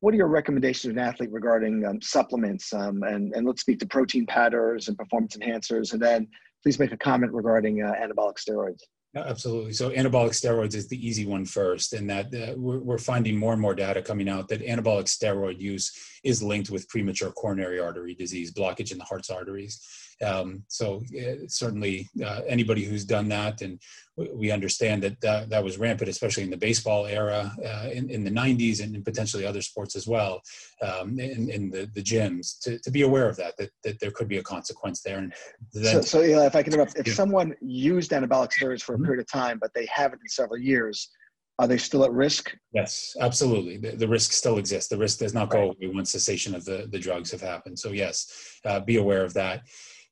What 0.00 0.14
are 0.14 0.16
your 0.16 0.28
recommendations 0.28 0.94
to 0.94 0.98
an 0.98 1.06
athlete 1.06 1.30
regarding 1.30 1.84
um, 1.84 2.00
supplements? 2.00 2.72
Um, 2.72 3.02
and, 3.02 3.34
and 3.34 3.46
let's 3.46 3.60
speak 3.60 3.78
to 3.80 3.86
protein 3.86 4.26
powders 4.26 4.88
and 4.88 4.96
performance 4.96 5.36
enhancers. 5.36 5.92
And 5.92 6.00
then 6.00 6.28
please 6.62 6.78
make 6.78 6.92
a 6.92 6.96
comment 6.96 7.32
regarding 7.32 7.82
uh, 7.82 7.92
anabolic 7.92 8.36
steroids. 8.36 8.80
Absolutely. 9.14 9.74
So 9.74 9.90
anabolic 9.90 10.30
steroids 10.30 10.74
is 10.74 10.88
the 10.88 11.06
easy 11.06 11.26
one 11.26 11.44
first, 11.44 11.92
and 11.92 12.08
that 12.08 12.34
uh, 12.34 12.54
we're, 12.56 12.78
we're, 12.78 12.98
finding 12.98 13.36
more 13.36 13.52
and 13.52 13.60
more 13.60 13.74
data 13.74 14.00
coming 14.00 14.26
out 14.26 14.48
that 14.48 14.62
anabolic 14.62 15.04
steroid 15.04 15.60
use 15.60 15.92
is 16.24 16.42
linked 16.42 16.70
with 16.70 16.88
premature 16.88 17.30
coronary 17.30 17.78
artery 17.78 18.14
disease, 18.14 18.54
blockage 18.54 18.90
in 18.90 18.96
the 18.96 19.04
heart's 19.04 19.28
arteries. 19.28 19.86
Um, 20.24 20.64
so 20.68 21.02
certainly 21.48 22.08
uh, 22.24 22.42
anybody 22.46 22.84
who's 22.84 23.04
done 23.04 23.28
that, 23.28 23.62
and 23.62 23.80
we 24.16 24.50
understand 24.50 25.02
that 25.02 25.20
that, 25.20 25.48
that 25.48 25.64
was 25.64 25.78
rampant, 25.78 26.10
especially 26.10 26.42
in 26.42 26.50
the 26.50 26.56
baseball 26.56 27.06
era 27.06 27.52
uh, 27.64 27.88
in, 27.92 28.10
in 28.10 28.24
the 28.24 28.30
90s 28.30 28.82
and 28.82 29.04
potentially 29.04 29.46
other 29.46 29.62
sports 29.62 29.96
as 29.96 30.06
well, 30.06 30.42
um, 30.82 31.18
in, 31.18 31.48
in 31.48 31.70
the, 31.70 31.90
the 31.94 32.02
gyms, 32.02 32.60
to, 32.60 32.78
to 32.80 32.90
be 32.90 33.02
aware 33.02 33.28
of 33.28 33.36
that, 33.36 33.56
that, 33.56 33.70
that 33.84 34.00
there 34.00 34.10
could 34.10 34.28
be 34.28 34.38
a 34.38 34.42
consequence 34.42 35.00
there. 35.02 35.18
And 35.18 35.32
then, 35.72 35.94
so, 35.94 36.00
so 36.02 36.20
yeah, 36.20 36.46
if 36.46 36.54
I 36.54 36.62
can 36.62 36.72
interrupt, 36.72 36.98
if 36.98 37.06
yeah. 37.06 37.14
someone 37.14 37.54
used 37.60 38.10
anabolic 38.10 38.50
steroids 38.52 38.82
for 38.82 38.94
a 38.94 38.96
mm-hmm. 38.96 39.06
period 39.06 39.20
of 39.20 39.28
time, 39.28 39.58
but 39.58 39.72
they 39.74 39.86
haven't 39.86 40.20
in 40.20 40.28
several 40.28 40.58
years, 40.58 41.08
are 41.58 41.66
they 41.66 41.78
still 41.78 42.04
at 42.04 42.12
risk? 42.12 42.54
Yes, 42.72 43.14
absolutely. 43.20 43.76
The, 43.76 43.96
the 43.96 44.08
risk 44.08 44.32
still 44.32 44.58
exists. 44.58 44.88
The 44.88 44.96
risk 44.96 45.18
does 45.18 45.34
not 45.34 45.50
go 45.50 45.70
away 45.70 45.92
once 45.94 46.10
cessation 46.10 46.54
of 46.54 46.64
the, 46.64 46.88
the 46.90 46.98
drugs 46.98 47.30
have 47.30 47.40
happened. 47.40 47.78
So 47.78 47.90
yes, 47.90 48.60
uh, 48.64 48.80
be 48.80 48.96
aware 48.96 49.24
of 49.24 49.34
that 49.34 49.62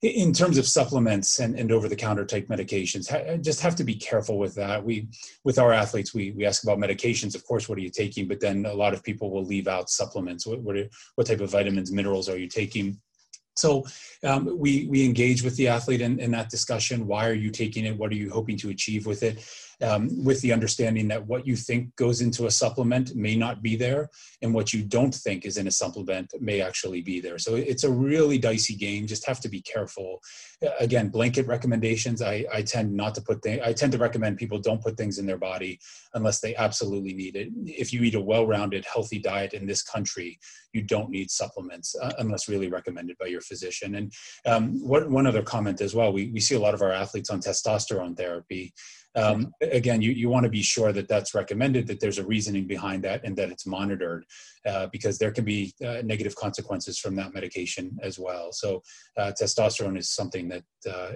in 0.03 0.33
terms 0.33 0.57
of 0.57 0.67
supplements 0.67 1.41
and, 1.41 1.59
and 1.59 1.71
over-the-counter 1.71 2.25
type 2.25 2.49
medications 2.49 3.11
ha- 3.11 3.37
just 3.37 3.61
have 3.61 3.77
to 3.77 3.85
be 3.85 3.95
careful 3.95 4.39
with 4.39 4.55
that. 4.55 4.83
We 4.83 5.09
with 5.45 5.59
our 5.59 5.73
athletes 5.73 6.15
we, 6.15 6.31
we 6.33 6.47
ask 6.47 6.63
about 6.63 6.79
medications 6.79 7.35
of 7.35 7.45
course 7.45 7.69
what 7.69 7.77
are 7.77 7.83
you 7.83 7.91
taking? 7.91 8.27
But 8.27 8.41
then 8.41 8.65
a 8.65 8.73
lot 8.73 8.95
of 8.95 9.03
people 9.03 9.31
will 9.31 9.45
leave 9.45 9.69
out 9.69 9.91
supplements. 9.91 10.47
What, 10.47 10.61
what, 10.61 10.77
are, 10.77 10.89
what 11.17 11.27
type 11.27 11.41
of 11.41 11.51
vitamins 11.51 11.93
minerals 11.93 12.29
are 12.31 12.39
you 12.39 12.49
taking? 12.49 12.99
So 13.57 13.85
um, 14.25 14.59
we 14.59 14.87
we 14.89 15.05
engage 15.05 15.43
with 15.43 15.57
the 15.57 15.69
athlete 15.69 16.01
in, 16.01 16.19
in 16.19 16.31
that 16.31 16.49
discussion. 16.49 17.07
Why 17.07 17.29
are 17.29 17.35
you 17.35 17.51
taking 17.51 17.85
it? 17.85 17.99
What 17.99 18.11
are 18.11 18.15
you 18.15 18.31
hoping 18.31 18.57
to 18.59 18.71
achieve 18.71 19.07
with 19.07 19.23
it 19.23 19.45
um, 19.83 20.25
with 20.25 20.40
the 20.40 20.53
understanding 20.53 21.09
that 21.09 21.27
what 21.27 21.47
you 21.47 21.57
think 21.57 21.95
goes 21.97 22.21
into 22.21 22.47
a 22.47 22.51
supplement 22.51 23.14
may 23.14 23.37
not 23.37 23.62
be 23.62 23.77
there, 23.77 24.11
and 24.43 24.53
what 24.55 24.73
you 24.73 24.83
don't 24.83 25.14
think 25.14 25.45
is 25.45 25.57
in 25.57 25.66
a 25.66 25.71
supplement 25.71 26.33
may 26.40 26.61
actually 26.61 27.03
be 27.03 27.21
there. 27.21 27.38
So 27.38 27.55
it's 27.55 27.85
a 27.85 27.90
really 27.90 28.38
dicey 28.38 28.77
game. 28.77 29.07
Just 29.07 29.27
have 29.27 29.40
to 29.40 29.49
be 29.49 29.61
careful. 29.61 30.21
Again, 30.79 31.09
blanket 31.09 31.47
recommendations. 31.47 32.23
I, 32.23 32.45
I 32.53 32.62
tend 32.62 32.93
not 32.93 33.14
to 33.14 33.23
put 33.23 33.43
things. 33.43 33.61
I 33.64 33.73
tend 33.73 33.93
to 33.93 33.99
recommend 33.99 34.38
people 34.38 34.59
don't 34.59 34.83
put 34.83 34.97
things 34.97 35.19
in 35.19 35.27
their 35.27 35.38
body 35.38 35.79
unless 36.14 36.40
they 36.40 36.55
absolutely 36.57 37.14
need 37.14 37.37
it. 37.37 37.49
If 37.64 37.93
you 37.93 38.03
eat 38.03 38.14
a 38.14 38.21
well-rounded, 38.21 38.85
healthy 38.85 39.19
diet 39.19 39.55
in 39.55 39.66
this 39.66 39.83
country, 39.83 40.38
you 40.73 40.83
don't 40.83 41.11
need 41.11 41.31
supplements 41.31 41.97
uh, 42.01 42.12
unless 42.19 42.49
really 42.49 42.69
recommended 42.69 43.16
by 43.19 43.27
your 43.27 43.40
physician. 43.40 43.97
And 43.97 44.12
um, 44.47 44.87
what, 44.87 45.11
one 45.11 45.27
other 45.27 45.43
comment 45.43 45.81
as 45.81 45.95
well. 45.95 46.12
We 46.12 46.31
we 46.31 46.40
see 46.40 46.55
a 46.55 46.61
lot 46.61 46.75
of 46.75 46.83
our 46.83 46.93
athletes 46.93 47.31
on 47.31 47.40
testosterone 47.40 48.16
therapy 48.16 48.73
um, 49.16 49.53
again, 49.61 50.01
you, 50.01 50.12
you 50.12 50.29
want 50.29 50.44
to 50.44 50.51
be 50.51 50.62
sure 50.62 50.92
that 50.92 51.09
that's 51.09 51.35
recommended, 51.35 51.87
that 51.88 51.99
there's 51.99 52.18
a 52.18 52.25
reasoning 52.25 52.66
behind 52.66 53.03
that, 53.05 53.25
and 53.25 53.37
that 53.37 53.51
it's 53.51 53.66
monitored, 53.66 54.25
uh, 54.66 54.87
because 54.92 55.18
there 55.18 55.33
can 55.33 55.44
be 55.44 55.75
uh, 55.85 56.03
negative 56.05 56.37
consequences 56.37 56.99
from 56.99 57.16
that 57.16 57.35
medication 57.35 57.99
as 58.03 58.18
well. 58.18 58.53
So, 58.53 58.83
uh, 59.16 59.33
testosterone 59.40 59.99
is 59.99 60.11
something 60.11 60.49
that 60.49 60.62
uh, 60.88 61.12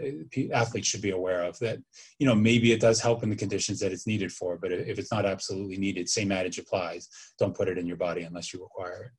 athletes 0.52 0.88
should 0.88 1.02
be 1.02 1.10
aware 1.10 1.44
of. 1.44 1.58
That 1.60 1.78
you 2.18 2.26
know 2.26 2.34
maybe 2.34 2.72
it 2.72 2.80
does 2.80 3.00
help 3.00 3.22
in 3.22 3.30
the 3.30 3.36
conditions 3.36 3.78
that 3.80 3.92
it's 3.92 4.06
needed 4.06 4.32
for, 4.32 4.58
but 4.58 4.72
if 4.72 4.98
it's 4.98 5.12
not 5.12 5.24
absolutely 5.24 5.76
needed, 5.76 6.08
same 6.08 6.32
adage 6.32 6.58
applies. 6.58 7.08
Don't 7.38 7.56
put 7.56 7.68
it 7.68 7.78
in 7.78 7.86
your 7.86 7.96
body 7.96 8.22
unless 8.22 8.52
you 8.52 8.60
require 8.60 9.04
it. 9.04 9.10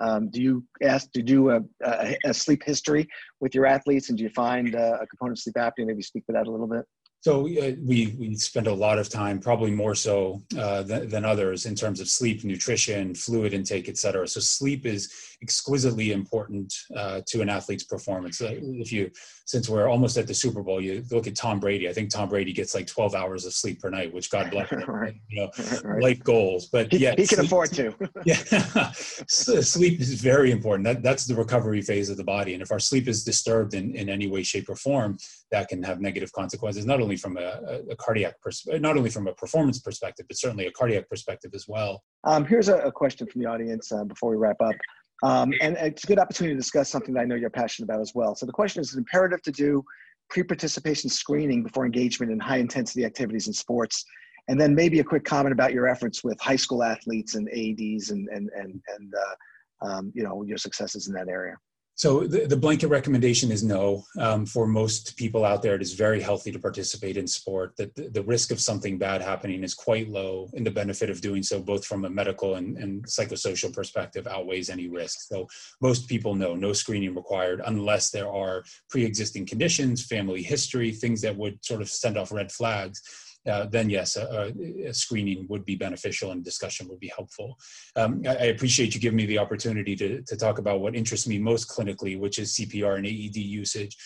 Um, 0.00 0.30
do 0.30 0.42
you 0.42 0.64
ask 0.82 1.12
to 1.12 1.22
do 1.22 1.50
a, 1.50 1.60
a, 1.84 2.16
a, 2.24 2.32
sleep 2.32 2.62
history 2.64 3.06
with 3.40 3.54
your 3.54 3.66
athletes, 3.66 4.08
and 4.08 4.16
do 4.16 4.24
you 4.24 4.30
find 4.30 4.74
uh, 4.74 4.96
a 4.98 5.06
component 5.06 5.38
of 5.38 5.42
sleep 5.42 5.56
apnea? 5.56 5.86
Maybe 5.86 6.02
speak 6.02 6.24
to 6.26 6.32
that 6.32 6.46
a 6.46 6.50
little 6.50 6.66
bit. 6.66 6.86
So 7.22 7.40
uh, 7.42 7.72
we 7.84 8.16
we 8.18 8.34
spend 8.36 8.66
a 8.66 8.72
lot 8.72 8.98
of 8.98 9.10
time, 9.10 9.40
probably 9.40 9.70
more 9.70 9.94
so 9.94 10.42
uh, 10.58 10.82
than, 10.82 11.24
others, 11.24 11.66
in 11.66 11.74
terms 11.74 12.00
of 12.00 12.08
sleep, 12.08 12.44
nutrition, 12.44 13.14
fluid 13.14 13.52
intake, 13.52 13.90
et 13.90 13.98
cetera. 13.98 14.26
So 14.26 14.40
sleep 14.40 14.86
is 14.86 15.12
exquisitely 15.42 16.12
important 16.12 16.74
uh, 16.96 17.20
to 17.26 17.42
an 17.42 17.50
athlete's 17.50 17.84
performance. 17.84 18.40
Uh, 18.40 18.56
if 18.84 18.90
you, 18.90 19.10
since 19.50 19.68
we're 19.68 19.88
almost 19.88 20.16
at 20.16 20.26
the 20.26 20.34
Super 20.34 20.62
Bowl, 20.62 20.80
you 20.80 21.04
look 21.10 21.26
at 21.26 21.36
Tom 21.36 21.60
Brady. 21.60 21.88
I 21.88 21.92
think 21.92 22.08
Tom 22.08 22.28
Brady 22.28 22.52
gets 22.52 22.74
like 22.74 22.86
12 22.86 23.14
hours 23.14 23.44
of 23.44 23.52
sleep 23.52 23.80
per 23.80 23.90
night, 23.90 24.14
which 24.14 24.30
God 24.30 24.50
bless 24.50 24.70
him. 24.70 24.82
right. 24.88 25.14
You 25.28 25.42
know, 25.42 25.50
right. 25.84 26.02
life 26.02 26.24
goals, 26.24 26.66
but 26.66 26.90
he, 26.90 26.98
yeah, 26.98 27.10
he 27.10 27.26
can 27.26 27.38
sleep, 27.38 27.46
afford 27.46 27.72
to. 27.74 27.94
yeah, 28.24 28.90
sleep 28.94 30.00
is 30.00 30.14
very 30.20 30.50
important. 30.50 30.84
That 30.84 31.02
that's 31.02 31.26
the 31.26 31.34
recovery 31.34 31.82
phase 31.82 32.08
of 32.08 32.16
the 32.16 32.24
body, 32.24 32.54
and 32.54 32.62
if 32.62 32.72
our 32.72 32.80
sleep 32.80 33.08
is 33.08 33.24
disturbed 33.24 33.74
in 33.74 33.94
in 33.94 34.08
any 34.08 34.26
way, 34.26 34.42
shape, 34.42 34.70
or 34.70 34.76
form, 34.76 35.18
that 35.50 35.68
can 35.68 35.82
have 35.82 36.00
negative 36.00 36.32
consequences. 36.32 36.86
Not 36.86 37.00
only 37.00 37.10
only 37.10 37.16
from 37.16 37.36
a, 37.36 37.80
a 37.90 37.96
cardiac 37.96 38.40
perspective, 38.40 38.80
not 38.80 38.96
only 38.96 39.10
from 39.10 39.26
a 39.26 39.32
performance 39.32 39.80
perspective, 39.80 40.26
but 40.28 40.38
certainly 40.38 40.66
a 40.66 40.70
cardiac 40.70 41.08
perspective 41.08 41.50
as 41.54 41.66
well. 41.66 42.02
Um, 42.22 42.44
here's 42.44 42.68
a, 42.68 42.78
a, 42.82 42.92
question 42.92 43.26
from 43.26 43.42
the 43.42 43.48
audience 43.48 43.90
uh, 43.90 44.04
before 44.04 44.30
we 44.30 44.36
wrap 44.36 44.60
up. 44.60 44.76
Um, 45.22 45.52
and 45.60 45.76
it's 45.76 46.04
a 46.04 46.06
good 46.06 46.18
opportunity 46.18 46.54
to 46.54 46.60
discuss 46.60 46.88
something 46.88 47.14
that 47.14 47.20
I 47.20 47.24
know 47.24 47.34
you're 47.34 47.50
passionate 47.50 47.86
about 47.86 48.00
as 48.00 48.12
well. 48.14 48.34
So 48.34 48.46
the 48.46 48.52
question 48.52 48.80
is, 48.80 48.90
is 48.90 48.96
imperative 48.96 49.42
to 49.42 49.52
do 49.52 49.84
pre-participation 50.30 51.10
screening 51.10 51.62
before 51.62 51.84
engagement 51.84 52.32
in 52.32 52.38
high 52.38 52.58
intensity 52.58 53.04
activities 53.04 53.46
in 53.46 53.52
sports? 53.52 54.04
And 54.48 54.60
then 54.60 54.74
maybe 54.74 55.00
a 55.00 55.04
quick 55.04 55.24
comment 55.24 55.52
about 55.52 55.72
your 55.72 55.86
efforts 55.86 56.24
with 56.24 56.40
high 56.40 56.56
school 56.56 56.82
athletes 56.82 57.34
and 57.34 57.48
AEDs 57.48 58.10
and, 58.10 58.28
and, 58.28 58.50
and, 58.56 58.80
and 58.96 59.14
uh, 59.14 59.86
um, 59.86 60.12
you 60.14 60.22
know, 60.22 60.42
your 60.42 60.58
successes 60.58 61.08
in 61.08 61.14
that 61.14 61.28
area. 61.28 61.56
So 62.00 62.20
the, 62.20 62.46
the, 62.46 62.56
blanket 62.56 62.86
recommendation 62.86 63.52
is 63.52 63.62
no. 63.62 64.06
Um, 64.18 64.46
for 64.46 64.66
most 64.66 65.18
people 65.18 65.44
out 65.44 65.60
there, 65.60 65.74
it 65.74 65.82
is 65.82 65.92
very 65.92 66.18
healthy 66.18 66.50
to 66.50 66.58
participate 66.58 67.18
in 67.18 67.26
sport. 67.26 67.76
That 67.76 67.94
the, 67.94 68.08
the, 68.08 68.22
risk 68.22 68.50
of 68.50 68.58
something 68.58 68.96
bad 68.96 69.20
happening 69.20 69.62
is 69.62 69.74
quite 69.74 70.08
low, 70.08 70.48
and 70.54 70.66
the 70.66 70.70
benefit 70.70 71.10
of 71.10 71.20
doing 71.20 71.42
so, 71.42 71.60
both 71.60 71.84
from 71.84 72.06
a 72.06 72.08
medical 72.08 72.54
and, 72.54 72.78
and 72.78 73.04
psychosocial 73.04 73.70
perspective, 73.70 74.26
outweighs 74.26 74.70
any 74.70 74.88
risk. 74.88 75.28
So 75.28 75.46
most 75.82 76.08
people 76.08 76.34
know 76.34 76.54
no 76.54 76.72
screening 76.72 77.14
required 77.14 77.60
unless 77.66 78.08
there 78.10 78.32
are 78.32 78.64
pre-existing 78.88 79.44
conditions, 79.44 80.02
family 80.02 80.42
history, 80.42 80.92
things 80.92 81.20
that 81.20 81.36
would 81.36 81.62
sort 81.62 81.82
of 81.82 81.90
send 81.90 82.16
off 82.16 82.32
red 82.32 82.50
flags 82.50 83.02
uh, 83.46 83.66
then 83.66 83.88
yes, 83.88 84.16
a, 84.16 84.52
a, 84.86 84.92
screening 84.92 85.46
would 85.48 85.64
be 85.64 85.74
beneficial 85.74 86.32
and 86.32 86.44
discussion 86.44 86.86
would 86.88 87.00
be 87.00 87.10
helpful. 87.14 87.58
Um, 87.96 88.22
I, 88.26 88.36
I, 88.36 88.44
appreciate 88.44 88.94
you 88.94 89.00
giving 89.00 89.16
me 89.16 89.26
the 89.26 89.38
opportunity 89.38 89.96
to, 89.96 90.22
to 90.22 90.36
talk 90.36 90.58
about 90.58 90.80
what 90.80 90.94
interests 90.94 91.26
me 91.26 91.38
most 91.38 91.68
clinically, 91.68 92.18
which 92.18 92.38
is 92.38 92.54
CPR 92.54 92.98
and 92.98 93.06
AED 93.06 93.36
usage. 93.36 93.96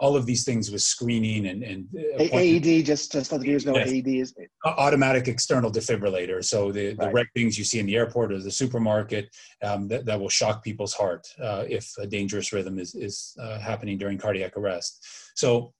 All 0.00 0.16
of 0.16 0.26
these 0.26 0.44
things 0.44 0.70
with 0.70 0.80
screening 0.80 1.48
and, 1.48 1.64
and 1.64 1.88
AED, 2.20 2.86
just 2.86 3.10
just 3.10 3.32
let 3.32 3.38
the 3.38 3.46
viewers 3.46 3.66
know 3.66 3.74
yes. 3.74 3.90
AED 3.90 4.06
is 4.06 4.34
automatic 4.64 5.26
external 5.26 5.72
defibrillator. 5.72 6.42
So 6.42 6.70
the, 6.70 6.94
the 6.94 7.10
red 7.10 7.26
things 7.34 7.58
you 7.58 7.64
see 7.64 7.80
in 7.80 7.86
the 7.86 7.96
airport 7.96 8.32
or 8.32 8.38
the 8.38 8.50
supermarket 8.50 9.28
um, 9.60 9.88
that, 9.88 10.06
that 10.06 10.20
will 10.20 10.28
shock 10.28 10.62
people's 10.62 10.94
heart 10.94 11.26
uh, 11.42 11.64
if 11.68 11.92
a 11.98 12.06
dangerous 12.06 12.52
rhythm 12.52 12.78
is, 12.78 12.94
is 12.94 13.36
uh, 13.42 13.58
happening 13.58 13.98
during 13.98 14.18
cardiac 14.18 14.56
arrest. 14.56 15.04
So 15.34 15.74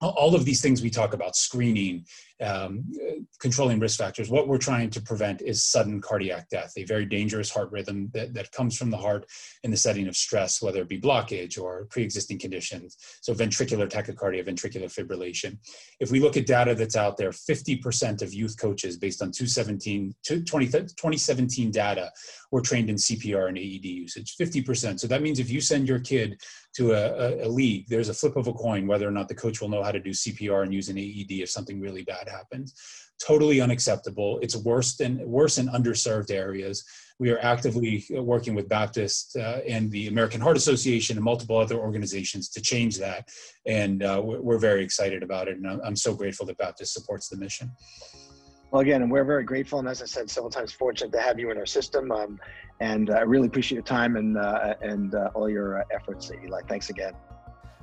all 0.00 0.34
of 0.34 0.44
these 0.44 0.62
things 0.62 0.82
we 0.82 0.90
talk 0.90 1.12
about 1.12 1.36
screening 1.36 2.04
um, 2.40 2.84
controlling 3.40 3.80
risk 3.80 3.98
factors 3.98 4.30
what 4.30 4.48
we're 4.48 4.58
trying 4.58 4.90
to 4.90 5.00
prevent 5.00 5.42
is 5.42 5.62
sudden 5.62 6.00
cardiac 6.00 6.48
death 6.48 6.72
a 6.76 6.84
very 6.84 7.04
dangerous 7.04 7.50
heart 7.50 7.70
rhythm 7.72 8.10
that, 8.14 8.34
that 8.34 8.50
comes 8.52 8.76
from 8.76 8.90
the 8.90 8.96
heart 8.96 9.26
in 9.64 9.70
the 9.70 9.76
setting 9.76 10.08
of 10.08 10.16
stress 10.16 10.62
whether 10.62 10.82
it 10.82 10.88
be 10.88 11.00
blockage 11.00 11.60
or 11.60 11.86
pre-existing 11.86 12.38
conditions. 12.38 12.96
So 13.22 13.34
ventricular 13.34 13.88
tachycardia 13.88 14.46
ventricular 14.46 14.92
fibrillation. 14.92 15.58
If 16.00 16.10
we 16.10 16.20
look 16.20 16.36
at 16.36 16.46
data 16.46 16.74
that's 16.74 16.96
out 16.96 17.16
there 17.16 17.30
50% 17.30 18.22
of 18.22 18.34
youth 18.34 18.56
coaches 18.58 18.96
based 18.96 19.22
on 19.22 19.30
217 19.30 20.14
20, 20.46 20.66
2017 20.66 21.70
data 21.70 22.10
were 22.50 22.60
trained 22.60 22.88
in 22.88 22.96
cpr 22.96 23.48
and 23.48 23.58
aed 23.58 23.84
usage 23.84 24.36
50% 24.40 25.00
so 25.00 25.06
that 25.06 25.22
means 25.22 25.38
if 25.38 25.50
you 25.50 25.60
send 25.60 25.88
your 25.88 26.00
kid 26.00 26.40
to 26.78 26.92
a, 26.92 27.44
a, 27.44 27.48
league, 27.48 27.86
there's 27.88 28.08
a 28.08 28.14
flip 28.14 28.36
of 28.36 28.46
a 28.46 28.52
coin 28.52 28.86
whether 28.86 29.08
or 29.08 29.10
not 29.10 29.26
the 29.26 29.34
coach 29.34 29.60
will 29.60 29.68
know 29.68 29.82
how 29.82 29.90
to 29.90 29.98
do 29.98 30.10
CPR 30.10 30.62
and 30.62 30.72
use 30.72 30.88
an 30.88 30.96
AED 30.96 31.42
if 31.42 31.50
something 31.50 31.80
really 31.80 32.02
bad 32.02 32.27
happens. 32.28 32.74
Totally 33.24 33.60
unacceptable. 33.60 34.38
It's 34.42 34.56
worse 34.56 34.96
than 34.96 35.26
worse 35.28 35.58
in 35.58 35.68
underserved 35.68 36.30
areas. 36.30 36.84
We 37.18 37.30
are 37.30 37.38
actively 37.40 38.04
working 38.10 38.54
with 38.54 38.68
Baptist 38.68 39.36
uh, 39.36 39.58
and 39.66 39.90
the 39.90 40.06
American 40.06 40.40
Heart 40.40 40.56
Association 40.56 41.16
and 41.16 41.24
multiple 41.24 41.58
other 41.58 41.76
organizations 41.76 42.48
to 42.50 42.60
change 42.60 42.96
that, 42.98 43.28
and 43.66 44.04
uh, 44.04 44.20
we're, 44.24 44.40
we're, 44.40 44.58
very 44.58 44.84
excited 44.84 45.24
about 45.24 45.48
it. 45.48 45.56
And 45.56 45.66
I'm, 45.68 45.80
I'm 45.84 45.96
so 45.96 46.14
grateful 46.14 46.46
that 46.46 46.58
Baptist 46.58 46.94
supports 46.94 47.28
the 47.28 47.36
mission. 47.36 47.72
Well, 48.70 48.82
again, 48.82 49.02
and 49.02 49.10
we're 49.10 49.24
very 49.24 49.44
grateful, 49.44 49.78
and 49.78 49.88
as 49.88 50.02
I 50.02 50.04
said 50.04 50.28
several 50.28 50.50
times, 50.50 50.72
fortunate 50.72 51.10
to 51.12 51.20
have 51.20 51.40
you 51.40 51.50
in 51.50 51.56
our 51.56 51.66
system. 51.66 52.12
Um, 52.12 52.38
and 52.80 53.10
I 53.10 53.22
uh, 53.22 53.24
really 53.24 53.46
appreciate 53.46 53.76
your 53.76 53.84
time 53.84 54.16
and 54.16 54.36
uh, 54.36 54.74
and 54.82 55.14
uh, 55.14 55.30
all 55.34 55.48
your 55.48 55.80
uh, 55.80 55.84
efforts, 55.90 56.30
Eli. 56.44 56.60
Thanks 56.68 56.90
again. 56.90 57.14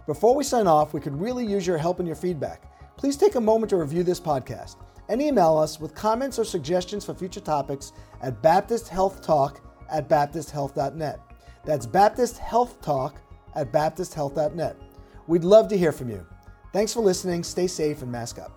Before 0.05 0.35
we 0.35 0.43
sign 0.43 0.67
off, 0.67 0.93
we 0.93 1.01
could 1.01 1.19
really 1.19 1.45
use 1.45 1.65
your 1.65 1.77
help 1.77 1.99
and 1.99 2.07
your 2.07 2.15
feedback. 2.15 2.71
Please 2.97 3.17
take 3.17 3.35
a 3.35 3.41
moment 3.41 3.69
to 3.69 3.77
review 3.77 4.03
this 4.03 4.19
podcast 4.19 4.77
and 5.09 5.21
email 5.21 5.57
us 5.57 5.79
with 5.79 5.93
comments 5.93 6.39
or 6.39 6.43
suggestions 6.43 7.05
for 7.05 7.13
future 7.13 7.39
topics 7.39 7.91
at 8.21 8.41
baptisthealthtalk 8.41 9.59
at 9.89 10.09
baptisthealth.net. 10.09 11.19
That's 11.63 11.85
Baptist 11.85 12.37
Health 12.37 12.81
Talk 12.81 13.21
at 13.55 13.71
baptisthealth.net. 13.71 14.77
We'd 15.27 15.43
love 15.43 15.67
to 15.69 15.77
hear 15.77 15.91
from 15.91 16.09
you. 16.09 16.25
Thanks 16.73 16.93
for 16.93 17.01
listening. 17.01 17.43
Stay 17.43 17.67
safe 17.67 18.01
and 18.01 18.11
mask 18.11 18.39
up. 18.39 18.51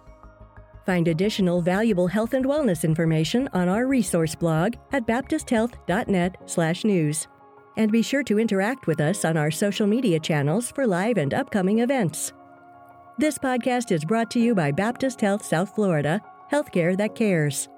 Find 0.85 1.09
additional 1.09 1.61
valuable 1.61 2.07
health 2.07 2.35
and 2.35 2.47
wellness 2.47 2.85
information 2.85 3.49
on 3.53 3.69
our 3.69 3.87
resource 3.87 4.35
blog 4.35 4.75
at 4.93 5.07
baptisthealth.net/news. 5.07 7.29
And 7.77 7.93
be 7.93 8.03
sure 8.03 8.23
to 8.25 8.41
interact 8.41 8.87
with 8.87 9.01
us 9.01 9.25
on 9.25 9.37
our 9.37 9.51
social 9.51 9.87
media 9.87 10.19
channels 10.19 10.71
for 10.71 10.87
live 10.87 11.17
and 11.17 11.33
upcoming 11.33 11.79
events. 11.79 12.33
This 13.19 13.37
podcast 13.37 13.91
is 13.91 14.05
brought 14.05 14.31
to 14.31 14.39
you 14.39 14.55
by 14.55 14.71
Baptist 14.71 15.21
Health 15.21 15.45
South 15.45 15.75
Florida, 15.75 16.23
healthcare 16.53 16.97
that 16.99 17.17
cares. 17.17 17.69